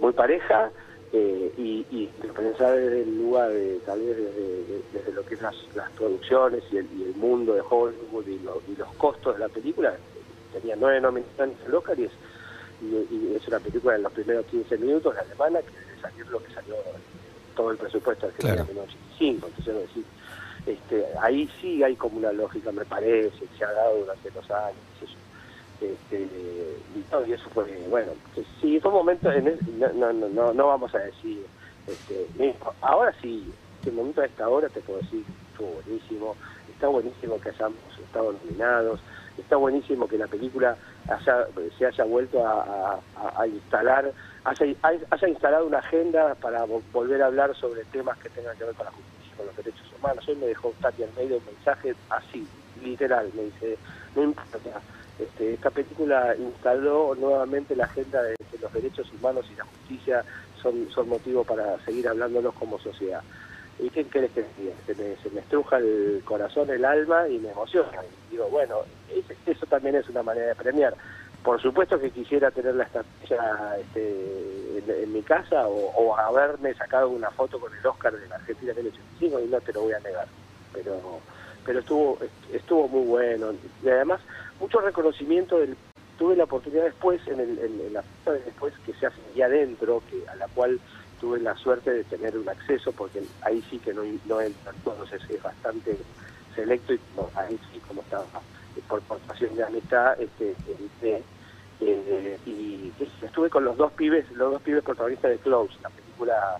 muy 0.00 0.12
pareja 0.14 0.70
eh, 1.12 1.52
y, 1.58 1.86
y 1.90 2.06
pensar 2.34 2.74
desde 2.74 3.02
el 3.02 3.18
lugar 3.18 3.50
de 3.50 3.78
tal 3.84 4.00
vez 4.00 4.16
desde, 4.16 4.82
desde 4.94 5.12
lo 5.12 5.24
que 5.26 5.34
es 5.34 5.42
las, 5.42 5.54
las 5.74 5.90
producciones 5.92 6.62
y 6.72 6.78
el, 6.78 6.86
y 6.98 7.02
el 7.04 7.14
mundo 7.16 7.52
de 7.54 7.60
Hollywood 7.68 8.26
y, 8.26 8.38
lo- 8.38 8.62
y 8.66 8.76
los 8.76 8.92
costos 8.94 9.34
de 9.34 9.40
la 9.40 9.48
película 9.50 9.94
tenía 10.60 10.76
nueve 10.76 11.00
nominaciones 11.00 11.56
al 11.66 11.74
Oscar 11.74 11.98
y 11.98 12.04
es, 12.04 12.12
y, 12.80 12.86
y 13.14 13.34
es 13.36 13.46
una 13.48 13.60
película 13.60 13.96
en 13.96 14.02
los 14.02 14.12
primeros 14.12 14.46
15 14.46 14.78
minutos 14.78 15.14
la 15.14 15.20
alemana 15.22 15.60
que 15.62 15.78
debe 15.78 16.00
salir 16.00 16.26
lo 16.28 16.40
que 16.42 16.52
salió 16.52 16.76
todo 17.54 17.70
el 17.70 17.78
presupuesto 17.78 18.26
Argentina 18.26 18.64
Claro. 18.64 18.70
en 18.70 18.76
1985 18.76 19.46
entonces 19.48 19.74
decir, 19.88 20.04
este, 20.66 21.06
ahí 21.22 21.48
sí 21.60 21.82
hay 21.82 21.96
como 21.96 22.18
una 22.18 22.32
lógica 22.32 22.72
me 22.72 22.84
parece 22.84 23.38
que 23.46 23.56
se 23.56 23.64
ha 23.64 23.72
dado 23.72 23.98
durante 23.98 24.30
los 24.30 24.50
años 24.50 24.80
qué 24.98 25.06
sé 25.06 25.12
yo. 25.12 25.18
Este, 25.78 26.22
y, 26.94 27.02
todo, 27.10 27.26
y 27.26 27.32
eso 27.34 27.50
fue 27.50 27.64
bueno 27.88 28.12
que 28.34 28.42
sí 28.60 28.80
fue 28.80 28.90
un 28.90 28.96
momento 28.98 29.30
en 29.30 29.46
el- 29.48 29.60
no, 29.78 29.92
no, 29.92 30.12
no, 30.12 30.28
no, 30.28 30.54
no 30.54 30.66
vamos 30.68 30.94
a 30.94 30.98
decir 31.00 31.46
este, 31.86 32.28
mismo. 32.34 32.74
ahora 32.80 33.14
sí 33.20 33.52
el 33.84 33.92
momento 33.92 34.20
de 34.22 34.26
esta 34.28 34.48
hora 34.48 34.68
te 34.70 34.80
puedo 34.80 35.00
decir 35.00 35.24
estuvo 35.52 35.74
buenísimo 35.84 36.36
está 36.68 36.88
buenísimo 36.88 37.38
que 37.40 37.50
hayamos 37.50 37.78
estado 38.02 38.32
nominados 38.32 39.00
está 39.42 39.56
buenísimo 39.56 40.08
que 40.08 40.18
la 40.18 40.26
película 40.26 40.76
haya, 41.08 41.46
se 41.78 41.86
haya 41.86 42.04
vuelto 42.04 42.44
a, 42.46 43.00
instalar 43.46 44.12
haya, 44.44 45.28
instalado 45.28 45.66
una 45.66 45.78
agenda 45.78 46.34
para 46.36 46.64
vo- 46.66 46.82
volver 46.92 47.22
a 47.22 47.26
hablar 47.26 47.54
sobre 47.56 47.84
temas 47.86 48.16
que 48.18 48.30
tengan 48.30 48.56
que 48.56 48.64
ver 48.64 48.74
con 48.74 48.86
la 48.86 48.92
justicia 48.92 49.36
con 49.36 49.46
los 49.46 49.56
derechos 49.56 49.92
humanos 49.92 50.26
hoy 50.28 50.36
me 50.36 50.46
dejó 50.46 50.74
Tati 50.80 51.02
al 51.02 51.12
medio 51.14 51.38
un 51.38 51.44
mensaje 51.46 51.94
así 52.10 52.48
literal 52.76 53.30
me 53.34 53.42
dice 53.44 53.78
no 54.14 54.22
importa 54.22 54.82
este, 55.18 55.54
esta 55.54 55.70
película 55.70 56.34
instaló 56.36 57.14
nuevamente 57.14 57.74
la 57.74 57.84
agenda 57.84 58.22
de 58.22 58.34
que 58.50 58.58
los 58.58 58.72
derechos 58.72 59.10
humanos 59.12 59.46
y 59.50 59.54
la 59.54 59.64
justicia 59.64 60.24
son, 60.62 60.88
son 60.90 61.08
motivo 61.08 61.42
para 61.44 61.78
seguir 61.86 62.06
hablándolos 62.08 62.54
como 62.54 62.78
sociedad. 62.78 63.22
¿Y 63.78 63.90
qué 63.90 64.04
querés 64.04 64.30
que? 64.32 64.44
Se 64.86 64.94
me, 64.94 65.16
se 65.16 65.30
me 65.30 65.40
estruja 65.40 65.76
el 65.78 66.22
corazón, 66.24 66.70
el 66.70 66.84
alma 66.84 67.28
y 67.28 67.38
me 67.38 67.50
emociona. 67.50 68.00
Y 68.28 68.32
digo, 68.32 68.48
bueno, 68.48 68.76
es- 69.10 69.24
eso 69.46 69.66
también 69.66 69.96
es 69.96 70.08
una 70.08 70.22
manera 70.22 70.48
de 70.48 70.54
premiar. 70.54 70.94
Por 71.42 71.60
supuesto 71.60 72.00
que 72.00 72.10
quisiera 72.10 72.50
tener 72.50 72.74
la 72.74 72.84
estatua 72.84 73.76
este, 73.78 75.02
en, 75.02 75.12
mi 75.12 75.22
casa 75.22 75.68
o, 75.68 76.16
haberme 76.16 76.74
sacado 76.74 77.08
una 77.10 77.30
foto 77.30 77.60
con 77.60 77.72
el 77.72 77.86
Oscar 77.86 78.14
de 78.16 78.26
la 78.28 78.36
Argentina 78.36 78.72
del 78.72 78.88
85 78.88 79.40
y 79.40 79.46
no 79.46 79.60
te 79.60 79.72
lo 79.72 79.82
voy 79.82 79.92
a 79.92 80.00
negar. 80.00 80.26
Pero 80.72 81.20
pero 81.64 81.80
estuvo 81.80 82.18
estuvo 82.52 82.86
muy 82.88 83.06
bueno 83.06 83.52
y 83.82 83.88
además 83.88 84.20
mucho 84.60 84.80
reconocimiento 84.80 85.58
del 85.58 85.76
tuve 86.16 86.36
la 86.36 86.44
oportunidad 86.44 86.84
después 86.84 87.20
en, 87.26 87.40
el, 87.40 87.58
en, 87.58 87.80
en 87.80 87.92
la 87.92 88.04
después 88.44 88.72
que 88.84 88.92
se 88.94 89.06
hace 89.06 89.20
allá 89.34 89.46
adentro 89.46 90.02
que 90.08 90.28
a 90.28 90.36
la 90.36 90.46
cual 90.48 90.78
tuve 91.20 91.40
la 91.40 91.56
suerte 91.56 91.90
de 91.90 92.04
tener 92.04 92.36
un 92.36 92.48
acceso 92.48 92.92
porque 92.92 93.22
ahí 93.42 93.62
sí 93.70 93.78
que 93.78 93.92
no 93.94 94.02
no 94.26 94.40
entran 94.40 94.74
todos 94.84 95.12
es, 95.12 95.22
es 95.30 95.42
bastante 95.42 95.96
selecto 96.54 96.94
y 96.94 97.00
no, 97.16 97.28
ahí 97.34 97.58
sí 97.72 97.80
como 97.86 98.02
estaba 98.02 98.24
eh, 98.76 98.80
por 98.88 99.00
portación 99.02 99.54
de 99.54 99.64
amistad 99.64 100.20
este 100.20 100.54
evité, 100.68 101.22
eh, 101.80 102.38
y 102.46 102.92
estuve 103.22 103.50
con 103.50 103.64
los 103.64 103.76
dos 103.76 103.92
pibes 103.92 104.30
los 104.32 104.52
dos 104.52 104.62
pibes 104.62 104.82
protagonistas 104.82 105.30
de 105.30 105.38
Close 105.38 105.74
la 105.82 105.90
película 105.90 106.58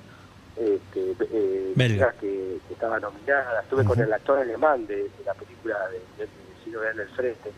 este, 0.57 1.15
eh, 1.33 1.73
Belga. 1.75 2.13
que, 2.13 2.59
que 2.67 2.75
estaba 2.75 2.99
nominada 2.99 3.61
estuve 3.63 3.85
con 3.85 4.01
el 4.01 4.13
actor 4.13 4.39
alemán 4.39 4.87
de, 4.87 4.97
de 4.97 5.25
la 5.25 5.35
película 5.35 5.77
de, 5.89 6.25
de, 6.25 6.29
Ciro 6.65 6.81
Real 6.81 6.97
del 6.97 7.09
Frente 7.11 7.53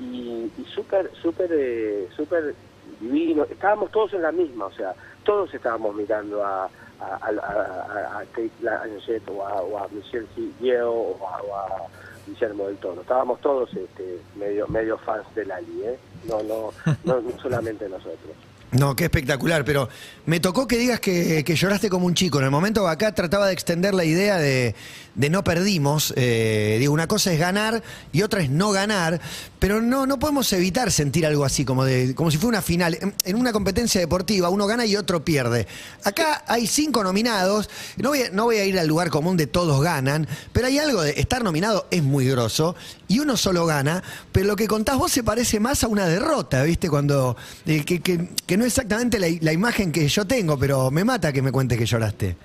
y, 0.00 0.50
y 0.56 0.64
súper, 0.74 1.10
súper, 1.20 1.50
eh, 1.52 2.08
súper 2.16 2.54
divino. 3.00 3.44
Estábamos 3.44 3.90
todos 3.90 4.12
en 4.14 4.22
la 4.22 4.32
misma, 4.32 4.66
o 4.66 4.72
sea, 4.72 4.94
todos 5.28 5.52
estábamos 5.52 5.94
mirando 5.94 6.42
a, 6.42 6.70
a, 7.00 7.26
a, 7.26 8.24
Kate 8.32 8.50
Blanchett 8.60 9.28
o 9.28 9.46
a, 9.46 9.60
o 9.60 9.88
Michelle 9.90 10.26
Yeoh 10.58 10.90
o 10.90 11.28
a, 11.28 11.42
o 11.42 11.54
a 11.54 11.86
Guillermo 12.26 12.66
del 12.66 12.78
Toro. 12.78 13.02
Estábamos 13.02 13.38
todos 13.42 13.68
este, 13.74 14.20
medio 14.36 14.66
medio 14.68 14.96
fans 14.96 15.26
de 15.34 15.44
Lali, 15.44 15.82
¿eh? 15.84 15.98
No, 16.26 16.42
no, 16.42 16.72
no, 17.04 17.20
no 17.20 17.38
solamente 17.42 17.86
nosotros. 17.90 18.34
No, 18.70 18.96
qué 18.96 19.04
espectacular, 19.04 19.66
pero 19.66 19.90
me 20.24 20.40
tocó 20.40 20.66
que 20.66 20.78
digas 20.78 20.98
que, 21.00 21.44
que 21.44 21.54
lloraste 21.56 21.90
como 21.90 22.06
un 22.06 22.14
chico. 22.14 22.38
En 22.38 22.46
el 22.46 22.50
momento 22.50 22.88
acá 22.88 23.12
trataba 23.12 23.48
de 23.48 23.52
extender 23.52 23.94
la 23.94 24.04
idea 24.04 24.38
de, 24.38 24.74
de 25.18 25.28
no 25.28 25.44
perdimos. 25.44 26.14
Eh, 26.16 26.76
digo, 26.80 26.94
una 26.94 27.06
cosa 27.06 27.30
es 27.32 27.38
ganar 27.38 27.82
y 28.12 28.22
otra 28.22 28.40
es 28.40 28.48
no 28.48 28.70
ganar, 28.70 29.20
pero 29.58 29.82
no, 29.82 30.06
no 30.06 30.18
podemos 30.18 30.50
evitar 30.54 30.90
sentir 30.90 31.26
algo 31.26 31.44
así, 31.44 31.66
como, 31.66 31.84
de, 31.84 32.14
como 32.14 32.30
si 32.30 32.38
fuera 32.38 32.56
una 32.58 32.62
final. 32.62 32.96
En, 33.24 33.36
una 33.36 33.52
competencia 33.52 34.00
deportiva 34.00 34.48
uno 34.48 34.66
gana 34.66 34.86
y 34.86 34.96
otro 34.96 35.22
pierde. 35.24 35.66
Acá 36.04 36.44
hay 36.46 36.66
cinco 36.66 37.04
nominados, 37.04 37.68
no 37.98 38.08
voy, 38.10 38.22
a, 38.22 38.30
no 38.30 38.44
voy 38.44 38.56
a 38.56 38.64
ir 38.64 38.78
al 38.78 38.86
lugar 38.88 39.10
común 39.10 39.36
de 39.36 39.46
todos 39.46 39.82
ganan, 39.82 40.26
pero 40.52 40.68
hay 40.68 40.78
algo 40.78 41.02
de 41.02 41.10
estar 41.20 41.44
nominado 41.44 41.86
es 41.90 42.02
muy 42.02 42.26
grosso 42.28 42.76
y 43.08 43.18
uno 43.18 43.36
solo 43.36 43.66
gana, 43.66 44.02
pero 44.32 44.46
lo 44.46 44.56
que 44.56 44.66
contás 44.68 44.96
vos 44.96 45.10
se 45.12 45.22
parece 45.24 45.60
más 45.60 45.82
a 45.84 45.88
una 45.88 46.06
derrota, 46.06 46.62
¿viste? 46.62 46.88
Cuando... 46.88 47.36
eh, 47.66 47.84
que, 47.84 48.00
que- 48.00 48.28
que 48.46 48.56
no 48.56 48.64
es 48.64 48.68
exactamente 48.72 49.18
la, 49.18 49.26
la 49.40 49.52
imagen 49.52 49.92
que 49.92 50.06
yo 50.08 50.24
tengo, 50.26 50.58
pero 50.58 50.90
me 50.90 51.04
mata 51.04 51.32
que 51.32 51.42
me 51.42 51.50
cuentes 51.52 51.76
que 51.76 51.84
lloraste. 51.86 52.36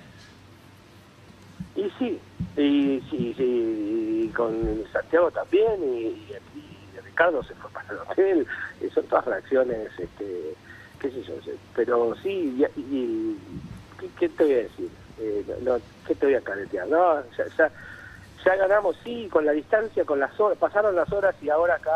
Y 1.75 1.83
sí, 1.99 2.19
y 2.65 3.01
sí, 3.09 3.35
y 4.27 4.31
con 4.31 4.83
Santiago 4.91 5.31
también, 5.31 5.83
y, 5.83 6.07
y- 6.53 6.91
y 6.93 6.99
Ricardo 7.03 7.43
se 7.43 7.55
fue 7.55 7.71
para 7.71 7.87
el 7.91 7.99
hotel, 7.99 8.47
y 8.79 8.89
son 8.89 9.07
todas 9.07 9.25
reacciones, 9.25 9.91
este, 9.97 10.57
qué 10.99 11.11
sé 11.11 11.23
yo, 11.23 11.35
pero 11.73 12.15
sí, 12.15 12.57
y, 12.75 12.81
y- 12.81 13.61
¿qué, 13.99 14.11
qué 14.13 14.29
te 14.29 14.43
voy 14.43 14.53
a 14.53 14.57
decir? 14.57 14.91
Eh, 15.17 15.45
no, 15.61 15.81
¿Qué 16.05 16.15
te 16.15 16.25
voy 16.25 16.35
a 16.35 16.41
caretear? 16.41 16.87
No, 16.87 17.21
ya, 17.37 17.45
ya, 17.57 17.71
ya 18.45 18.55
ganamos, 18.55 18.97
sí, 19.03 19.29
con 19.29 19.45
la 19.45 19.51
distancia, 19.51 20.05
con 20.05 20.19
las 20.19 20.37
horas, 20.39 20.57
pasaron 20.57 20.95
las 20.95 21.11
horas 21.13 21.35
y 21.41 21.49
ahora 21.49 21.75
acá 21.75 21.91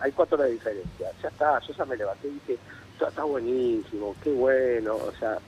hay 0.00 0.12
cuatro 0.12 0.36
horas 0.36 0.48
de 0.48 0.54
diferencia, 0.54 1.08
ya 1.22 1.28
está, 1.28 1.60
yo 1.60 1.72
ya 1.74 1.84
me 1.84 1.96
levanté 1.96 2.28
y 2.28 2.32
dije, 2.34 2.60
está 2.98 3.24
buenísimo, 3.24 4.16
qué 4.20 4.30
bueno, 4.32 4.96
o 4.96 5.12
sea, 5.14 5.40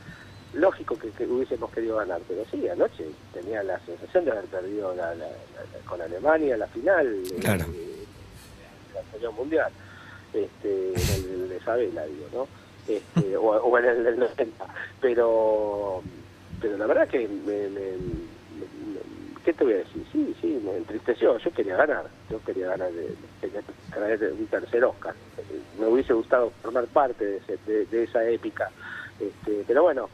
lógico 0.55 0.99
que, 0.99 1.11
que 1.11 1.27
hubiésemos 1.27 1.71
querido 1.71 1.97
ganar, 1.97 2.21
pero 2.27 2.45
sí, 2.51 2.69
anoche 2.69 3.05
tenía 3.33 3.63
la 3.63 3.79
sensación 3.81 4.25
de 4.25 4.33
haber 4.33 4.45
perdido 4.47 4.95
la- 4.95 5.15
la- 5.15 5.27
la- 5.29 5.87
con 5.89 6.01
Alemania 6.01 6.57
la 6.57 6.67
final 6.69 7.07
eh, 7.07 7.37
Claro. 7.41 7.65
eh, 7.73 8.05
del 8.89 8.97
anterior 9.05 9.33
mundial, 9.33 9.73
este, 10.33 10.89
en 10.93 11.25
el, 11.25 11.49
de 11.49 11.57
Isabela, 11.57 12.05
digo, 12.07 12.27
¿no? 12.33 12.49
Este, 12.93 13.37
o, 13.37 13.43
o 13.45 13.79
en 13.79 13.85
el 13.85 14.05
del 14.05 14.19
90, 14.19 14.67
pero, 15.01 16.03
pero 16.61 16.77
la 16.79 16.87
verdad 16.87 17.09
que 17.09 17.29
me, 17.29 17.69
me- 17.69 17.97
me- 17.97 18.21
¿qué 19.45 19.53
te 19.53 19.65
voy 19.65 19.75
a 19.75 19.77
decir? 19.79 20.05
Sí, 20.13 20.35
sí, 20.41 20.61
me 20.65 20.77
entristeció, 20.77 21.39
yo 21.39 21.51
quería 21.53 21.77
ganar, 21.77 22.07
yo 22.29 22.41
quería 22.45 22.69
ganar, 22.69 22.91
de, 22.93 23.15
quería 23.41 23.63
traer 23.93 24.33
un 24.33 24.47
tercer 24.49 24.85
Oscar, 24.85 25.15
me 25.79 25.87
hubiese 25.87 26.13
gustado 26.13 26.51
formar 26.63 26.87
parte 26.87 27.25
de, 27.25 27.37
ese- 27.39 27.59
de- 27.67 27.87
de 27.87 28.03
esa 28.05 28.29
épica, 28.29 28.71
este, 29.21 29.65
pero 29.67 29.85
bueno, 29.85 30.09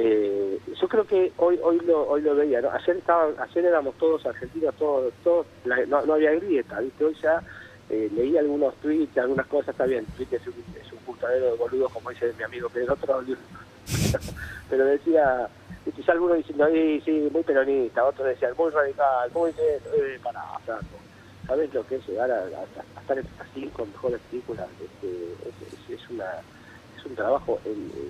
eh, 0.00 0.60
yo 0.80 0.88
creo 0.88 1.04
que 1.06 1.32
hoy 1.36 1.58
hoy 1.62 1.80
lo 1.80 2.08
hoy 2.08 2.22
lo 2.22 2.34
veía 2.36 2.60
¿no? 2.60 2.70
ayer 2.70 2.96
estaba 2.98 3.32
ayer 3.42 3.64
éramos 3.64 3.96
todos 3.96 4.24
argentinos 4.26 4.74
todos 4.76 5.12
todos 5.22 5.46
la- 5.64 5.86
no, 5.86 6.04
había 6.14 6.32
grieta 6.32 6.78
viste 6.80 7.04
hoy 7.04 7.16
ya 7.22 7.42
eh, 7.88 8.08
leí 8.12 8.36
algunos 8.36 8.78
tweets 8.80 9.16
algunas 9.18 9.46
cosas 9.48 9.70
está 9.70 9.86
bien 9.86 10.06
Twitter 10.14 10.40
es 10.40 10.46
un, 10.46 10.64
es 10.74 10.92
un 10.92 11.00
de 11.28 11.52
boludos 11.56 11.90
como 11.92 12.10
dice 12.10 12.32
mi 12.34 12.44
amigo 12.44 12.68
Pedro 12.70 12.94
otro 12.94 13.22
pero 14.68 14.84
decía 14.84 15.50
ya 15.84 16.12
algunos 16.12 16.36
diciendo 16.36 16.66
sí, 16.72 17.00
sí 17.04 17.28
muy 17.32 17.42
peronista 17.42 18.04
otros 18.04 18.28
decían 18.28 18.54
muy 18.56 18.70
radical 18.70 19.30
muy 19.34 19.50
eh, 19.50 20.18
para 20.22 20.40
flaco 20.64 21.02
¿sabes 21.46 21.72
lo 21.72 21.84
que 21.86 21.96
es 21.96 22.06
llegar 22.06 22.30
a, 22.30 22.40
a- 22.42 22.68
a 22.96 23.00
estar 23.00 23.18
estas 23.18 23.48
cinco 23.54 23.86
mejores 23.86 24.20
películas? 24.28 24.68
Este, 24.78 25.32
es, 25.48 25.72
es- 25.72 25.88
una 26.10 26.26
un 27.08 27.14
trabajo 27.14 27.58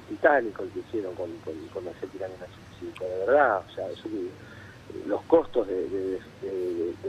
titánico 0.08 0.62
el 0.62 0.70
que 0.70 0.80
hicieron 0.80 1.14
con, 1.14 1.30
con, 1.38 1.54
con 1.68 1.86
85, 1.86 3.04
de 3.04 3.18
verdad, 3.26 3.62
o 3.66 3.74
sea, 3.74 3.86
los 5.06 5.22
costos 5.22 5.66
de, 5.68 6.20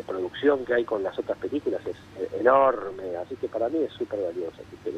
producción 0.05 0.65
que 0.65 0.73
hay 0.73 0.85
con 0.85 1.03
las 1.03 1.17
otras 1.19 1.37
películas 1.37 1.81
es 1.85 1.95
enorme, 2.39 3.15
así 3.17 3.35
que 3.35 3.47
para 3.47 3.69
mí 3.69 3.79
es 3.79 3.93
súper 3.93 4.19
valioso, 4.21 4.57
que 4.83 4.91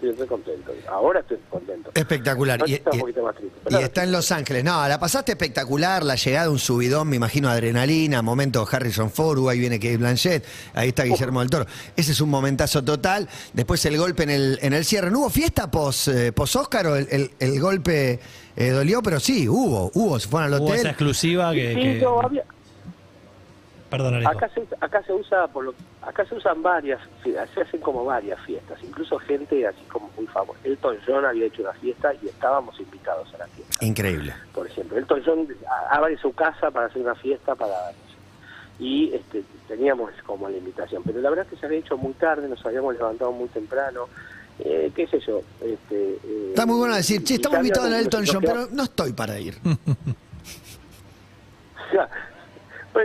estoy 0.00 0.12
muy 0.16 0.26
contento, 0.26 0.72
ahora 0.88 1.20
estoy 1.20 1.38
contento. 1.50 1.90
Espectacular. 1.94 2.62
Y, 2.66 2.74
estaba 2.74 2.94
un 2.94 2.98
y- 2.98 3.00
poquito 3.02 3.22
más 3.22 3.34
triste, 3.36 3.58
y 3.58 3.64
pero 3.64 3.78
está 3.80 4.02
en 4.04 4.12
Los 4.12 4.30
Ángeles. 4.32 4.64
No, 4.64 4.86
la 4.88 4.98
pasaste 5.00 5.32
espectacular, 5.32 6.04
la 6.04 6.14
llegada, 6.14 6.50
un 6.50 6.58
subidón, 6.58 7.08
me 7.08 7.16
imagino, 7.16 7.48
adrenalina, 7.48 8.22
momento 8.22 8.66
Harrison 8.70 9.10
Ford, 9.10 9.48
ahí 9.48 9.58
viene 9.58 9.78
Kate 9.78 9.96
Blanchett, 9.96 10.44
ahí 10.74 10.88
está 10.88 11.04
Guillermo 11.04 11.40
del 11.40 11.50
Toro. 11.50 11.66
Ese 11.96 12.12
es 12.12 12.20
un 12.20 12.30
momentazo 12.30 12.82
total. 12.84 13.28
Después 13.52 13.84
el 13.86 13.96
golpe 13.98 14.22
en 14.22 14.30
el, 14.30 14.58
en 14.62 14.72
el 14.72 14.84
cierre. 14.84 15.10
¿No 15.10 15.20
hubo 15.20 15.30
fiesta 15.30 15.70
pos, 15.70 16.08
eh, 16.08 16.32
pos 16.32 16.54
Oscar 16.56 16.86
o 16.86 16.96
el, 16.96 17.08
el- 17.10 17.30
el 17.38 17.60
golpe 17.60 18.20
eh, 18.56 18.70
dolió? 18.70 19.02
Pero 19.02 19.20
sí, 19.20 19.48
hubo, 19.48 19.90
hubo, 19.94 20.18
se 20.18 20.28
fueron 20.28 20.52
al 20.54 20.60
Hubo 20.60 20.68
esa 20.68 20.74
hotel. 20.76 20.86
exclusiva 20.88 21.52
que. 21.52 21.74
Sí, 21.74 22.00
no, 22.02 22.20
había- 22.20 22.44
Perdón, 23.90 24.14
Alejo. 24.14 24.30
Acá 24.30 24.50
se, 24.50 24.66
acá 24.80 25.02
se 25.02 25.12
usa, 25.12 25.46
por 25.48 25.64
lo, 25.64 25.74
acá 26.02 26.24
se 26.26 26.34
usan 26.34 26.62
varias, 26.62 27.00
se 27.22 27.38
hacen 27.38 27.80
como 27.80 28.04
varias 28.04 28.38
fiestas, 28.42 28.78
incluso 28.82 29.18
gente 29.18 29.66
así 29.66 29.82
como 29.88 30.10
muy 30.16 30.26
famosa. 30.26 30.58
Elton 30.64 30.98
John 31.06 31.24
había 31.24 31.46
hecho 31.46 31.62
una 31.62 31.72
fiesta 31.72 32.12
y 32.22 32.28
estábamos 32.28 32.78
invitados 32.78 33.32
a 33.34 33.38
la 33.38 33.46
fiesta. 33.46 33.84
Increíble. 33.84 34.34
Por 34.52 34.66
ejemplo, 34.66 34.98
Elton 34.98 35.22
John 35.24 35.48
abre 35.90 36.18
su 36.18 36.32
casa 36.32 36.70
para 36.70 36.86
hacer 36.86 37.00
una 37.00 37.14
fiesta 37.14 37.54
para 37.54 37.74
y 38.78 39.12
este, 39.12 39.42
teníamos 39.66 40.12
como 40.24 40.48
la 40.48 40.56
invitación, 40.56 41.02
pero 41.04 41.20
la 41.20 41.30
verdad 41.30 41.46
es 41.46 41.52
que 41.52 41.56
se 41.58 41.66
había 41.66 41.78
hecho 41.78 41.96
muy 41.96 42.12
tarde, 42.12 42.48
nos 42.48 42.64
habíamos 42.64 42.94
levantado 42.94 43.32
muy 43.32 43.48
temprano, 43.48 44.08
eh, 44.60 44.92
qué 44.94 45.06
sé 45.08 45.18
yo. 45.20 45.40
Este, 45.60 46.12
eh, 46.24 46.46
Está 46.50 46.64
muy 46.64 46.78
bueno 46.78 46.94
decir, 46.94 47.24
che, 47.24 47.34
estamos 47.34 47.58
invitados 47.58 47.90
a 47.90 47.98
Elton 47.98 48.24
John, 48.26 48.40
pero 48.40 48.68
no 48.70 48.84
estoy 48.84 49.12
para 49.14 49.40
ir. 49.40 49.56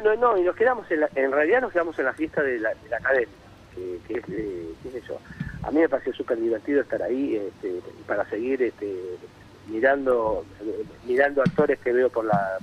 bueno, 0.02 0.16
no, 0.16 0.38
y 0.38 0.42
nos 0.44 0.56
quedamos 0.56 0.90
en, 0.90 1.02
la- 1.02 1.10
en 1.16 1.32
realidad 1.32 1.62
nos 1.62 1.72
quedamos 1.72 1.98
en 2.00 2.06
la 2.06 2.14
fiesta 2.14 2.42
de 2.42 2.60
la, 2.60 2.70
de 2.70 2.90
la 2.90 2.98
academia, 2.98 3.28
que, 3.76 4.00
que 4.08 4.20
es, 4.20 4.24
eh, 4.30 4.68
qué 4.82 4.92
sé 4.92 5.04
yo, 5.08 5.20
a 5.62 5.72
mí 5.72 5.80
me 5.80 5.88
pareció 5.90 6.14
súper 6.14 6.40
divertido 6.40 6.82
estar 6.82 7.02
ahí 7.04 7.36
este, 7.36 7.80
para 8.08 8.28
seguir 8.30 8.62
este, 8.64 8.92
mirando 9.68 10.46
mirando 11.06 11.42
actores 11.42 11.80
que 11.80 11.94
veo 11.94 12.10
por 12.10 12.26
la 12.26 12.58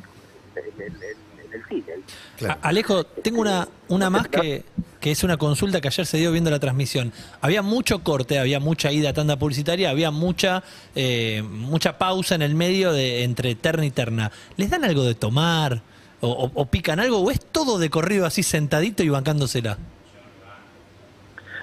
en, 0.57 0.83
el- 0.83 0.93
en- 1.03 1.31
en 1.47 1.53
el 1.61 1.65
cine. 1.67 1.93
Claro. 2.37 2.59
Alejo, 2.63 3.05
tengo 3.05 3.41
una, 3.41 3.67
una 3.89 4.11
más 4.11 4.29
que, 4.29 4.65
que 5.01 5.11
es 5.11 5.23
una 5.25 5.37
consulta 5.37 5.81
que 5.81 5.89
ayer 5.89 6.07
se 6.07 6.19
dio 6.19 6.31
viendo 6.33 6.51
la 6.51 6.59
transmisión. 6.61 7.13
Había 7.41 7.63
mucho 7.63 8.03
corte, 8.05 8.39
había 8.39 8.61
mucha 8.61 8.93
ida 8.93 9.11
a 9.11 9.13
tanda 9.15 9.37
publicitaria, 9.37 9.91
había 9.91 10.11
mucha 10.11 10.63
eh, 10.95 11.43
mucha 11.43 11.97
pausa 11.99 12.35
en 12.35 12.43
el 12.43 12.55
medio 12.55 12.93
de 12.93 13.23
entre 13.25 13.55
terna 13.55 13.87
y 13.87 13.91
terna. 13.91 14.31
¿Les 14.57 14.69
dan 14.71 14.85
algo 14.85 15.05
de 15.05 15.15
tomar? 15.15 15.83
O, 16.23 16.67
pican 16.67 17.01
algo? 17.01 17.19
¿O 17.21 17.31
es 17.31 17.41
todo 17.41 17.79
de 17.79 17.89
corrido 17.89 18.27
así 18.27 18.43
sentadito 18.43 19.03
y 19.03 19.09
bancándosela? 19.09 19.79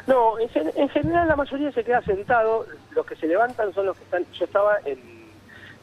No, 0.08 0.40
en, 0.40 0.50
gen- 0.50 0.72
en 0.76 0.90
general 0.90 1.28
la 1.28 1.36
mayoría 1.36 1.72
se 1.72 1.84
queda 1.84 2.02
sentado, 2.02 2.66
los 2.96 3.06
que 3.06 3.16
se 3.18 3.28
levantan 3.28 3.74
son 3.74 3.86
los 3.88 3.98
que 3.98 4.04
están, 4.04 4.26
yo 4.34 4.46
estaba 4.46 4.78
en, 4.86 4.98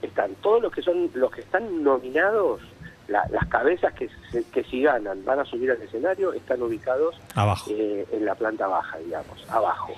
están 0.02 0.34
todos 0.36 0.62
los 0.62 0.72
que 0.72 0.82
son, 0.82 1.10
los 1.14 1.30
que 1.30 1.42
están 1.42 1.84
nominados, 1.84 2.62
la- 3.06 3.26
las 3.30 3.46
cabezas 3.48 3.92
que, 3.92 4.08
se- 4.32 4.44
que 4.44 4.64
si 4.64 4.82
ganan 4.82 5.24
van 5.26 5.40
a 5.40 5.44
subir 5.44 5.70
al 5.70 5.82
escenario, 5.82 6.32
están 6.32 6.62
ubicados 6.62 7.20
Abajo. 7.34 7.70
eh, 7.70 8.06
en 8.12 8.24
la 8.24 8.34
planta 8.34 8.66
baja, 8.66 8.96
digamos, 8.98 9.44
abajo. 9.50 9.92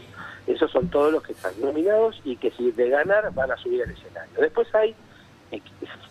Esos 0.49 0.71
son 0.73 0.89
todos 0.89 1.13
los 1.13 1.23
que 1.23 1.33
están 1.33 1.53
nominados 1.61 2.21
y 2.25 2.37
que 2.37 2.51
si 2.51 2.73
de 2.73 2.89
ganar 2.91 3.33
van 3.33 3.53
a 3.53 3.57
subir 3.57 3.83
al 3.85 3.91
escenario. 3.91 4.33
Después 4.41 4.73
hay 4.75 4.95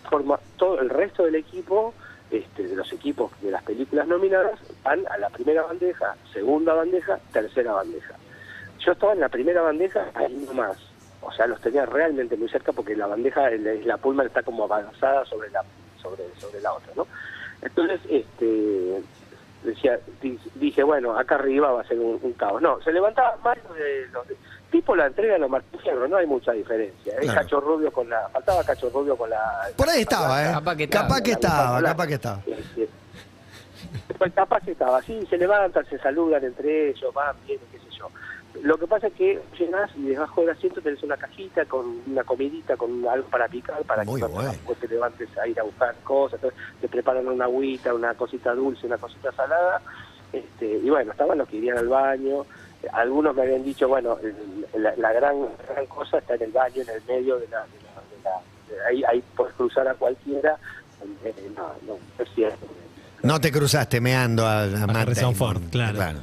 forma, 0.10 0.40
todo 0.58 0.80
el 0.80 0.90
resto 0.90 1.24
del 1.24 1.36
equipo, 1.36 1.94
este, 2.36 2.64
de 2.68 2.76
los 2.76 2.92
equipos 2.94 3.32
de 3.42 3.52
las 3.52 3.64
películas 3.64 4.08
nominadas, 4.08 4.60
van 4.84 5.06
a 5.10 5.18
la 5.18 5.30
primera 5.30 5.64
bandeja, 5.64 6.16
segunda 6.34 6.74
bandeja, 6.74 7.20
tercera 7.32 7.74
bandeja. 7.74 8.14
Yo 8.80 8.92
estaba 8.92 9.14
en 9.14 9.20
la 9.22 9.30
primera 9.30 9.62
bandeja, 9.62 10.06
ahí 10.14 10.34
nomás. 10.48 10.78
O 11.22 11.32
sea, 11.32 11.48
los 11.48 11.60
tenía 11.62 11.86
realmente 11.86 12.38
muy 12.38 12.48
cerca 12.50 12.72
porque 12.72 12.96
la 12.96 13.08
bandeja, 13.08 13.50
la 13.50 13.98
Pullman 13.98 14.28
está 14.28 14.44
como 14.44 14.66
avanzada 14.66 15.26
sobre 15.26 15.50
la 15.50 15.64
sobre, 16.02 16.24
sobre 16.40 16.62
la 16.62 16.74
otra, 16.74 16.92
¿no? 16.96 17.08
Entonces, 17.64 18.00
este 18.10 19.02
decía 19.64 20.00
di- 20.22 20.40
dije, 20.54 20.84
bueno, 20.84 21.18
acá 21.18 21.36
arriba 21.36 21.72
va 21.72 21.82
a 21.82 21.88
ser 21.88 21.98
un, 22.00 22.20
caos. 22.34 22.62
No, 22.62 22.80
se 22.82 22.92
levantaban 22.92 23.42
más 23.44 23.58
de, 23.76 24.08
los 24.14 24.28
de- 24.28 24.38
tipo 24.76 24.94
la 24.94 25.08
entrega 25.08 25.36
de 25.36 25.40
los 25.40 25.50
Martín 25.50 25.80
Fierro, 25.80 26.06
no 26.06 26.18
hay 26.18 26.28
mucha 26.28 26.52
diferencia. 26.52 27.14
¿eh? 27.14 27.22
Claro. 27.22 27.42
Cacho 27.42 27.62
Rubio 27.62 27.92
con 27.92 28.10
la, 28.10 28.28
faltaba 28.28 28.62
Cacho 28.62 28.90
Rubio 28.90 29.16
con 29.16 29.30
la... 29.30 29.70
Por 29.78 29.90
ahí 29.90 30.02
estaba, 30.02 30.44
¿eh? 30.44 30.52
Capaz 30.54 30.76
que 30.76 30.84
estaba. 30.84 31.08
Capaz 31.08 31.22
que 31.22 31.32
estaba, 31.32 31.82
capaz 31.82 32.08
que 32.08 32.14
estaba. 32.16 32.42
Pues 34.18 34.34
capaz 34.34 34.60
que 34.66 34.72
estaba, 34.72 35.02
sí, 35.02 35.26
se 35.30 35.38
levantan, 35.38 35.86
se 35.86 35.98
saludan 36.00 36.44
entre 36.44 36.90
ellos, 36.90 37.14
van, 37.14 37.36
vienen, 37.46 37.66
qué 37.72 37.80
sé 37.80 37.86
yo. 37.98 38.10
lo 38.64 38.78
que 38.78 38.86
pasa 38.86 39.08
es 39.08 39.14
que 39.14 39.42
llegás 39.58 39.90
y 39.96 40.04
debajo 40.04 40.42
del 40.42 40.50
asiento 40.50 40.82
tenés 40.82 41.02
una 41.04 41.16
cajita 41.16 41.64
con 41.66 42.02
una 42.06 42.24
comidita, 42.24 42.76
con 42.76 43.08
algo 43.08 43.28
para 43.30 43.48
picar, 43.48 43.82
para 43.84 44.04
Muy 44.04 44.20
que 44.20 44.28
bueno. 44.28 44.54
cuando 44.66 44.82
te 44.82 44.88
levantes 44.94 45.30
a 45.38 45.48
ir 45.48 45.58
a 45.58 45.64
buscar 45.64 45.96
cosas. 46.04 46.44
Entonces, 46.44 46.60
te 46.82 46.90
preparan 46.90 47.28
una 47.28 47.46
agüita, 47.46 47.94
una 47.94 48.14
cosita 48.14 48.54
dulce, 48.54 48.88
una 48.88 48.98
cosita 48.98 49.32
salada. 49.32 49.82
Este, 50.34 50.66
y 50.66 50.90
bueno, 50.90 51.12
estaban 51.12 51.38
los 51.38 51.48
que 51.48 51.58
irían 51.58 51.78
al 51.78 51.88
baño. 51.88 52.46
Algunos 52.94 53.36
me 53.36 53.42
habían 53.44 53.64
dicho, 53.64 53.88
bueno, 53.88 54.18
el- 54.22 54.84
la, 54.84 54.96
la 54.98 55.14
gran, 55.14 55.36
gran 55.70 55.86
cosa 55.88 56.18
está 56.20 56.36
en 56.36 56.44
el 56.44 56.52
baño, 56.52 56.82
en 56.82 56.90
el 56.90 57.02
medio 57.08 57.38
de 57.38 57.48
la... 57.48 57.62
de 57.62 57.68
la- 57.84 58.02
de 58.02 58.24
la- 58.24 58.42
de 58.82 58.86
ahí, 58.90 59.04
ahí 59.04 59.24
puedes 59.36 59.54
cruzar 59.56 59.88
a 59.88 59.94
cualquiera. 59.94 60.58
Eh, 61.24 61.52
no, 61.56 61.72
no, 61.88 62.00
es 62.24 62.30
cierto. 62.34 62.66
No 63.24 63.40
te 63.40 63.52
cruzaste 63.52 64.00
meando 64.02 64.46
a, 64.46 64.64
a 64.64 64.68
Damon. 64.68 65.36
Ford, 65.36 65.62
claro. 65.72 66.20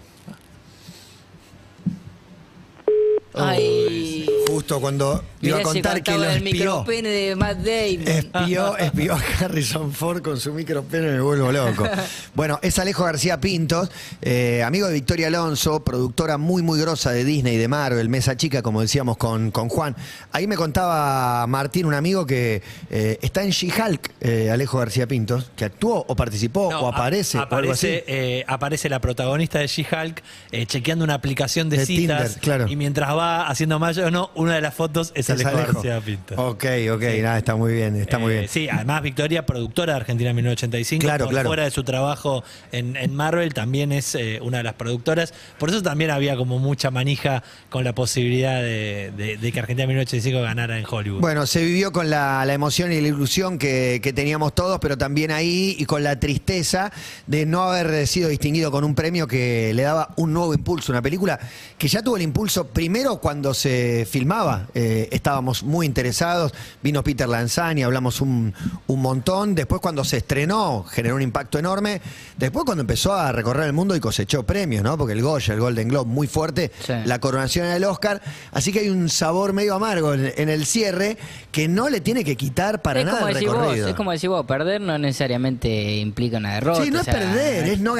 Ay. 3.34 4.26
Justo 4.72 4.80
cuando 4.80 5.22
iba 5.42 5.58
a 5.58 5.62
contar 5.62 6.02
que 6.02 6.12
lo 6.16 6.24
el 6.24 6.36
espió. 6.38 6.52
micropene 6.52 7.08
de 7.10 7.36
Matt 7.36 7.58
Damon. 7.58 8.08
Espió, 8.08 8.76
espió 8.78 9.14
a 9.14 9.20
Harrison 9.44 9.92
Ford 9.92 10.22
con 10.22 10.40
su 10.40 10.54
micropene, 10.54 11.08
me 11.12 11.20
vuelvo 11.20 11.52
loco. 11.52 11.84
Bueno, 12.34 12.58
es 12.62 12.78
Alejo 12.78 13.04
García 13.04 13.38
Pintos, 13.40 13.90
eh, 14.22 14.62
amigo 14.64 14.86
de 14.86 14.94
Victoria 14.94 15.26
Alonso, 15.26 15.84
productora 15.84 16.38
muy, 16.38 16.62
muy 16.62 16.80
grosa 16.80 17.10
de 17.10 17.24
Disney, 17.24 17.58
de 17.58 17.68
Marvel, 17.68 18.08
Mesa 18.08 18.36
Chica, 18.38 18.62
como 18.62 18.80
decíamos 18.80 19.18
con, 19.18 19.50
con 19.50 19.68
Juan. 19.68 19.94
Ahí 20.32 20.46
me 20.46 20.56
contaba 20.56 21.46
Martín, 21.46 21.84
un 21.84 21.92
amigo 21.94 22.24
que 22.26 22.62
eh, 22.90 23.18
está 23.20 23.42
en 23.42 23.50
She-Hulk, 23.50 24.12
eh, 24.22 24.50
Alejo 24.50 24.78
García 24.78 25.06
Pintos, 25.06 25.50
que 25.56 25.66
actuó 25.66 26.04
o 26.08 26.16
participó 26.16 26.70
No, 26.70 26.80
o 26.80 26.86
a- 26.86 26.94
aparece. 26.94 27.36
o 27.38 27.42
algo 27.42 27.72
así. 27.72 27.88
aparece, 27.88 28.04
eh, 28.06 28.44
aparece 28.48 28.88
la 28.88 29.00
protagonista 29.00 29.58
de 29.58 29.66
She-Hulk 29.66 30.22
eh, 30.52 30.64
chequeando 30.66 31.04
una 31.04 31.14
aplicación 31.14 31.68
de, 31.68 31.78
De 31.78 31.86
citas. 31.86 32.22
Tinder, 32.22 32.40
claro. 32.40 32.66
Y 32.68 32.76
mientras 32.76 33.14
va 33.14 33.46
haciendo 33.48 33.78
mayo 33.78 34.06
o 34.06 34.10
no, 34.10 34.30
una 34.36 34.54
de 34.54 34.61
las 34.62 34.74
fotos 34.74 35.12
es, 35.14 35.28
Es 35.28 35.30
Alejo, 35.30 35.50
Alejo. 35.50 35.72
García 35.74 36.00
Pinto. 36.00 36.34
Ok, 36.36 36.64
ok, 36.94 37.02
nada, 37.20 37.38
está 37.38 37.56
muy 37.56 37.72
bien, 37.74 37.96
está 37.96 38.18
muy 38.18 38.32
Eh, 38.32 38.36
bien. 38.38 38.48
Sí, 38.48 38.68
además 38.70 39.02
Victoria, 39.02 39.44
productora 39.44 39.94
de 39.94 40.00
Argentina 40.00 40.32
1985, 40.32 41.02
Claro, 41.02 41.24
por 41.26 41.32
claro. 41.34 41.48
fuera 41.48 41.64
de 41.64 41.70
su 41.70 41.84
trabajo 41.84 42.44
en, 42.72 42.96
en 42.96 43.14
Marvel, 43.14 43.52
también 43.54 43.92
es 43.92 44.14
eh, 44.14 44.38
una 44.42 44.58
de 44.58 44.64
las 44.64 44.74
productoras. 44.74 45.34
Por 45.58 45.70
eso 45.70 45.82
también 45.82 46.10
había 46.10 46.36
como 46.36 46.58
mucha 46.58 46.90
manija 46.90 47.42
con 47.70 47.84
la 47.84 47.94
posibilidad 47.94 48.60
de, 48.62 49.12
de- 49.16 49.36
de 49.36 49.52
que 49.52 49.58
Argentina 49.60 49.86
1985 49.86 50.42
ganara 50.42 50.78
en 50.78 50.84
Hollywood. 50.88 51.20
Bueno, 51.20 51.46
se 51.46 51.64
vivió 51.64 51.92
con 51.92 52.10
la, 52.10 52.44
la 52.44 52.52
emoción 52.54 52.92
y 52.92 53.00
la 53.00 53.08
ilusión 53.08 53.58
que, 53.58 54.00
que 54.02 54.12
teníamos 54.12 54.54
todos, 54.54 54.78
pero 54.80 54.96
también 54.98 55.30
ahí 55.30 55.74
y 55.78 55.84
con 55.86 56.02
la 56.02 56.18
tristeza 56.20 56.92
de 57.26 57.46
no 57.46 57.62
haber 57.62 58.06
sido 58.06 58.28
distinguido 58.28 58.70
con 58.70 58.84
un 58.84 58.94
premio 58.94 59.26
que 59.26 59.72
le 59.74 59.82
daba 59.82 60.10
un 60.16 60.32
nuevo 60.32 60.54
impulso, 60.54 60.92
una 60.92 61.02
película 61.02 61.38
que 61.78 61.88
ya 61.88 62.02
tuvo 62.02 62.16
el 62.16 62.22
impulso 62.22 62.66
primero 62.68 63.16
cuando 63.18 63.54
se 63.54 64.06
filmaba, 64.10 64.51
eh, 64.74 65.08
estábamos 65.12 65.62
muy 65.62 65.86
interesados, 65.86 66.52
vino 66.82 67.02
Peter 67.02 67.28
Lanzani, 67.28 67.82
hablamos 67.82 68.20
un, 68.20 68.54
un 68.86 69.00
montón, 69.02 69.54
después 69.54 69.80
cuando 69.80 70.04
se 70.04 70.18
estrenó 70.18 70.84
generó 70.84 71.16
un 71.16 71.22
impacto 71.22 71.58
enorme, 71.58 72.00
después 72.36 72.64
cuando 72.64 72.82
empezó 72.82 73.12
a 73.14 73.32
recorrer 73.32 73.66
el 73.66 73.72
mundo 73.72 73.94
y 73.96 74.00
cosechó 74.00 74.44
premios, 74.44 74.82
¿no? 74.82 74.96
Porque 74.98 75.12
el 75.14 75.22
Goya, 75.22 75.54
el 75.54 75.60
Golden 75.60 75.88
Globe, 75.88 76.10
muy 76.10 76.26
fuerte, 76.26 76.70
Sí. 76.86 76.92
la 77.04 77.18
coronación 77.20 77.68
del 77.68 77.84
Oscar. 77.84 78.20
Así 78.52 78.72
que 78.72 78.80
hay 78.80 78.88
un 78.88 79.08
sabor 79.08 79.52
medio 79.52 79.74
amargo 79.74 80.14
en, 80.14 80.32
en 80.36 80.48
el 80.48 80.66
cierre 80.66 81.16
que 81.50 81.68
no 81.68 81.88
le 81.88 82.00
tiene 82.00 82.24
que 82.24 82.36
quitar 82.36 82.82
para 82.82 83.00
es 83.00 83.06
nada 83.06 83.18
como 83.20 83.28
el 83.28 83.34
vos, 83.46 83.54
recorrido. 83.56 83.88
es 83.88 83.94
como 83.94 84.10
decir 84.12 84.28
vos, 84.30 84.44
perder 84.46 84.80
no 84.80 84.96
necesariamente 84.98 85.96
implica 85.96 86.38
una 86.38 86.54
derrota. 86.54 86.82
Sí, 86.84 86.90
no 86.90 86.98
o 86.98 87.00
es 87.00 87.04
sea, 87.04 87.14
perder, 87.14 87.68
es 87.68 87.80
no 87.80 87.94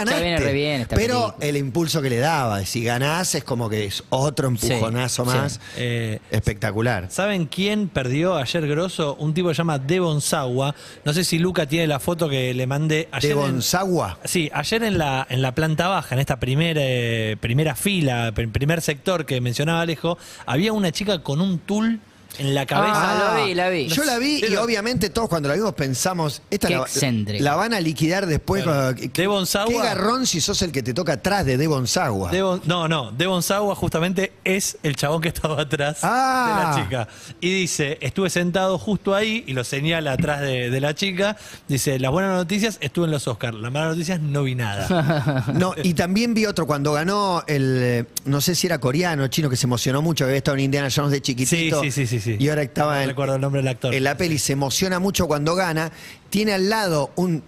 esta 0.83 0.97
pero 0.97 1.21
película. 1.29 1.47
el 1.49 1.57
impulso 1.57 2.03
que 2.03 2.11
le 2.11 2.19
daba, 2.19 2.65
si 2.65 2.83
ganás 2.85 3.35
es 3.35 3.45
como 3.45 3.69
que 3.69 3.87
es 3.87 4.03
otro 4.11 4.49
empujonazo 4.49 5.25
Sí, 5.25 5.31
sí. 5.31 5.37
más 5.37 5.61
Eh, 5.77 6.21
espectacular. 6.33 7.11
¿Saben 7.11 7.47
quién 7.47 7.89
perdió 7.89 8.37
ayer 8.37 8.67
grosso? 8.67 9.15
Un 9.21 9.35
tipo 9.35 9.49
que 9.49 9.55
se 9.55 9.59
llama 9.59 9.79
Devon 9.79 10.21
Sawa. 10.21 10.75
No 11.05 11.13
sé 11.13 11.25
si 11.25 11.39
Luca 11.39 11.67
tiene 11.67 11.87
la 11.87 12.01
foto 12.01 12.29
que 12.29 12.53
le 12.55 12.67
mandé 12.67 13.09
ayer. 13.13 13.35
De 13.37 13.41
en- 13.45 13.53
Bonzagua. 13.53 14.19
Sí, 14.25 14.51
ayer 14.53 14.83
en 14.83 14.99
la, 14.99 15.27
en 15.31 15.43
la 15.43 15.55
planta 15.55 15.89
baja, 15.89 16.15
en 16.15 16.21
esta 16.21 16.41
primera, 16.41 16.81
eh, 16.83 17.37
primera 17.41 17.75
fila, 17.75 18.33
pr- 18.35 18.51
primer 18.51 18.81
sector 18.81 19.27
que 19.27 19.41
mencionaba 19.41 19.83
Alejo, 19.83 20.19
había 20.47 20.73
una 20.73 20.91
chica 20.91 21.23
con 21.23 21.41
un 21.41 21.59
tul 21.59 22.01
en 22.39 22.55
la 22.55 22.67
cabeza. 22.67 22.95
Ah, 22.95 23.37
lo 23.39 23.45
vi, 23.47 23.55
la 23.55 23.69
vi. 23.69 23.89
Yo 23.89 24.05
la 24.05 24.19
vi 24.19 24.37
y 24.37 24.41
Pero- 24.41 24.63
obviamente 24.63 25.11
todos 25.11 25.29
cuando 25.29 25.49
la 25.49 25.55
vimos 25.55 25.75
pensamos, 25.75 26.43
esta 26.51 26.69
Qué 26.69 26.75
la, 26.77 26.83
excéntrica. 26.83 27.45
la 27.45 27.55
van 27.57 27.75
a 27.75 27.81
liquidar 27.81 28.27
después. 28.27 28.63
Claro. 28.63 28.97
¿Qué- 28.97 29.09
Devon 29.09 29.47
Sawa- 29.47 29.69
Qué 29.69 29.77
garrón 29.79 30.27
si 30.27 30.41
sos 30.41 30.61
el 30.63 30.73
que 30.73 30.83
te 30.83 30.95
toca 30.95 31.15
atrás 31.15 31.45
de 31.47 31.57
Devon 31.57 31.87
Sagua. 31.87 32.31
Devon- 32.31 32.63
no, 32.65 32.89
no, 32.89 33.13
Devon 33.13 33.43
Sawa 33.43 33.75
justamente 33.75 34.33
es 34.45 34.79
el 34.83 34.97
chabón 34.97 35.21
que 35.21 35.29
estaba 35.29 35.61
atrás 35.61 35.99
Ah. 36.03 36.73
de 36.75 36.81
la 36.81 36.85
chica. 36.85 37.09
Y 37.41 37.53
dice, 37.53 37.99
estuve 38.01 38.31
sentado 38.31 38.79
justo 38.79 39.15
ahí 39.15 39.45
y 39.47 39.53
lo 39.53 39.65
señala 39.65 40.13
atrás 40.13 40.41
de, 40.41 40.71
de 40.71 40.81
la 40.81 40.95
chica. 40.95 41.37
Dice, 41.69 41.99
las 41.99 42.11
buenas 42.11 42.35
noticias, 42.35 42.79
estuve 42.81 43.07
en 43.07 43.11
los 43.13 43.27
Oscars. 43.29 43.57
Las 43.59 43.71
malas 43.73 43.91
noticias, 43.91 44.21
no 44.21 44.43
vi 44.45 44.55
nada. 44.55 45.45
No, 45.55 45.75
y 45.83 45.95
también 45.95 46.35
vi 46.35 46.47
otro 46.47 46.67
cuando 46.67 46.93
ganó 46.93 47.43
el, 47.47 47.79
eh, 47.83 48.05
no 48.25 48.41
sé 48.41 48.55
si 48.55 48.67
era 48.67 48.79
coreano 48.79 49.25
o 49.25 49.27
chino, 49.29 49.51
que 49.51 49.57
se 49.57 49.67
emocionó 49.67 50.03
mucho, 50.03 50.25
que 50.25 50.31
había 50.31 50.39
estado 50.39 50.57
en 50.57 50.65
Indiana 50.65 50.89
Jones 50.95 51.11
de 51.11 51.21
chiquitito. 51.21 51.81
Sí, 51.83 51.91
sí, 51.91 52.07
sí, 52.07 52.21
sí, 52.21 52.21
sí. 52.23 52.37
Y 52.39 52.49
ahora 52.49 52.63
estaba 52.63 52.95
No 52.97 53.03
en, 53.03 53.09
recuerdo 53.09 53.35
el 53.35 53.41
nombre 53.41 53.61
del 53.61 53.69
actor. 53.69 53.95
en 53.95 54.05
la 54.05 54.17
peli, 54.17 54.39
se 54.39 54.53
emociona 54.55 54.99
mucho 54.99 55.27
cuando 55.27 55.55
gana. 55.55 55.93
Tiene 56.31 56.53
al 56.55 56.69
lado 56.71 57.11
un, 57.17 57.43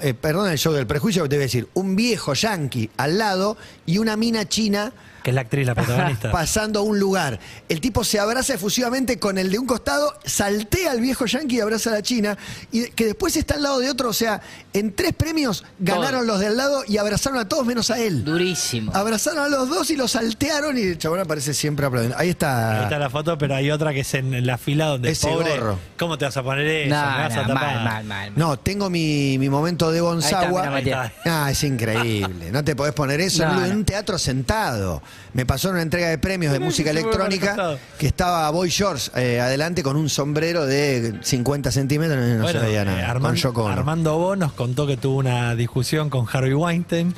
eh, 0.00 0.14
perdón 0.14 0.50
el 0.50 0.58
show 0.58 0.72
del 0.72 0.86
prejuicio, 0.86 1.26
debe 1.28 1.44
decir, 1.44 1.68
un 1.74 1.96
viejo 1.96 2.34
yankee 2.34 2.90
al 2.96 3.18
lado 3.18 3.56
y 3.86 3.98
una 3.98 4.16
mina 4.16 4.48
china 4.48 4.92
que 5.22 5.30
es 5.30 5.34
la 5.34 5.42
actriz, 5.42 5.66
la 5.66 5.74
protagonista. 5.76 6.30
pasando 6.30 6.80
a 6.80 6.82
un 6.82 6.98
lugar. 6.98 7.38
El 7.68 7.80
tipo 7.80 8.04
se 8.04 8.18
abraza 8.18 8.54
efusivamente 8.54 9.18
con 9.18 9.38
el 9.38 9.50
de 9.50 9.58
un 9.58 9.66
costado, 9.66 10.14
saltea 10.24 10.90
al 10.90 11.00
viejo 11.00 11.26
yankee 11.26 11.56
y 11.56 11.60
abraza 11.60 11.90
a 11.90 11.94
la 11.94 12.02
china, 12.02 12.36
y 12.70 12.88
que 12.90 13.06
después 13.06 13.36
está 13.36 13.54
al 13.54 13.62
lado 13.62 13.78
de 13.78 13.90
otro. 13.90 14.08
O 14.10 14.12
sea, 14.12 14.40
en 14.72 14.92
tres 14.94 15.12
premios 15.14 15.64
ganaron 15.78 16.26
los 16.26 16.40
de 16.40 16.48
al 16.48 16.56
lado 16.56 16.82
y 16.86 16.96
abrazaron 16.98 17.38
a 17.38 17.48
todos 17.48 17.64
menos 17.66 17.90
a 17.90 17.98
él. 17.98 18.24
Durísimo. 18.24 18.92
Abrazaron 18.94 19.44
a 19.44 19.48
los 19.48 19.68
dos 19.68 19.90
y 19.90 19.96
los 19.96 20.12
saltearon 20.12 20.76
y 20.76 20.82
el 20.82 20.98
chabón 20.98 21.20
aparece 21.20 21.54
siempre 21.54 21.86
aplaudiendo. 21.86 22.18
Ahí 22.18 22.28
está. 22.30 22.78
Ahí 22.78 22.82
está 22.84 22.98
la 22.98 23.10
foto, 23.10 23.38
pero 23.38 23.54
hay 23.54 23.70
otra 23.70 23.92
que 23.92 24.00
es 24.00 24.14
en, 24.14 24.34
en 24.34 24.46
la 24.46 24.58
fila 24.58 24.86
donde 24.86 25.10
Ese 25.10 25.28
pobre. 25.28 25.56
gorro. 25.58 25.78
¿Cómo 25.98 26.18
te 26.18 26.24
vas 26.24 26.36
a 26.36 26.42
poner 26.42 26.66
eso? 26.66 26.94
No, 26.94 27.00
Me 27.12 27.16
vas 27.18 27.32
a 27.32 27.42
no, 27.42 27.48
tapar. 27.48 27.74
mal, 27.76 27.84
mal, 27.84 28.04
mal. 28.04 28.32
No, 28.36 28.58
tengo 28.58 28.90
mi, 28.90 29.38
mi 29.38 29.48
momento 29.48 29.90
de 29.90 30.02
Matías. 30.02 31.12
Ah, 31.24 31.48
es 31.50 31.62
increíble. 31.64 32.50
No 32.50 32.64
te 32.64 32.74
podés 32.76 32.92
poner 32.94 33.20
eso 33.20 33.44
No, 33.46 33.64
en 33.64 33.72
un 33.72 33.78
no. 33.80 33.84
teatro 33.84 34.18
sentado. 34.18 35.02
Me 35.34 35.46
pasó 35.46 35.68
en 35.68 35.74
una 35.74 35.82
entrega 35.82 36.08
de 36.08 36.18
premios 36.18 36.52
de 36.52 36.58
música 36.58 36.90
electrónica 36.90 37.76
que 37.98 38.06
estaba 38.06 38.50
Boy 38.50 38.70
George 38.70 39.10
eh, 39.16 39.40
adelante 39.40 39.82
con 39.82 39.96
un 39.96 40.08
sombrero 40.10 40.66
de 40.66 41.14
50 41.22 41.70
centímetros 41.72 42.18
no 42.18 42.42
Bueno, 42.42 42.60
se 42.60 42.66
veía 42.66 42.82
eh, 42.82 42.84
nada. 42.84 43.08
Armand- 43.08 43.22
Ono. 43.62 43.68
Armando 43.72 44.18
Bo 44.18 44.36
nos 44.36 44.52
contó 44.52 44.86
que 44.86 44.96
tuvo 44.98 45.16
una 45.18 45.54
discusión 45.54 46.10
con 46.10 46.26
Harvey 46.30 46.52
Weinstein 46.52 47.14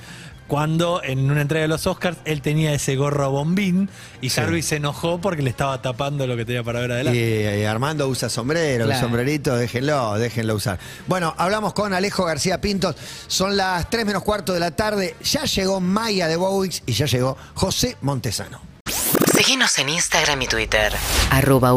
cuando 0.54 1.02
en 1.02 1.32
una 1.32 1.40
entrega 1.40 1.62
de 1.62 1.68
los 1.68 1.84
Oscars 1.88 2.16
él 2.24 2.40
tenía 2.40 2.72
ese 2.72 2.94
gorro 2.94 3.28
bombín 3.28 3.90
y 4.20 4.30
Sí. 4.30 4.40
Harvey 4.40 4.62
se 4.62 4.76
enojó 4.76 5.20
porque 5.20 5.42
le 5.42 5.50
estaba 5.50 5.82
tapando 5.82 6.28
lo 6.28 6.36
que 6.36 6.44
tenía 6.44 6.62
para 6.62 6.78
ver 6.78 6.92
adelante. 6.92 7.58
Y 7.60 7.64
Armando 7.64 8.06
usa 8.06 8.28
sombrero, 8.28 8.84
el 8.84 8.96
sombrerito, 8.96 9.56
déjenlo, 9.56 10.14
déjenlo 10.14 10.54
usar. 10.54 10.78
Bueno, 11.08 11.34
hablamos 11.38 11.74
con 11.74 11.92
Alejo 11.92 12.24
García 12.24 12.60
Pintos. 12.60 12.94
Son 13.26 13.56
las 13.56 13.90
3 13.90 14.06
menos 14.06 14.22
cuarto 14.22 14.52
de 14.52 14.60
la 14.60 14.70
tarde. 14.70 15.16
Ya 15.24 15.42
llegó 15.42 15.80
Maya 15.80 16.28
de 16.28 16.36
Bowix 16.36 16.84
y 16.86 16.92
ya 16.92 17.06
llegó 17.06 17.36
José 17.54 17.96
Montesano. 18.02 18.60
Síguenos 19.36 19.76
en 19.80 19.88
Instagram 19.88 20.40
y 20.42 20.46
Twitter. 20.46 20.92
arroba 21.30 21.72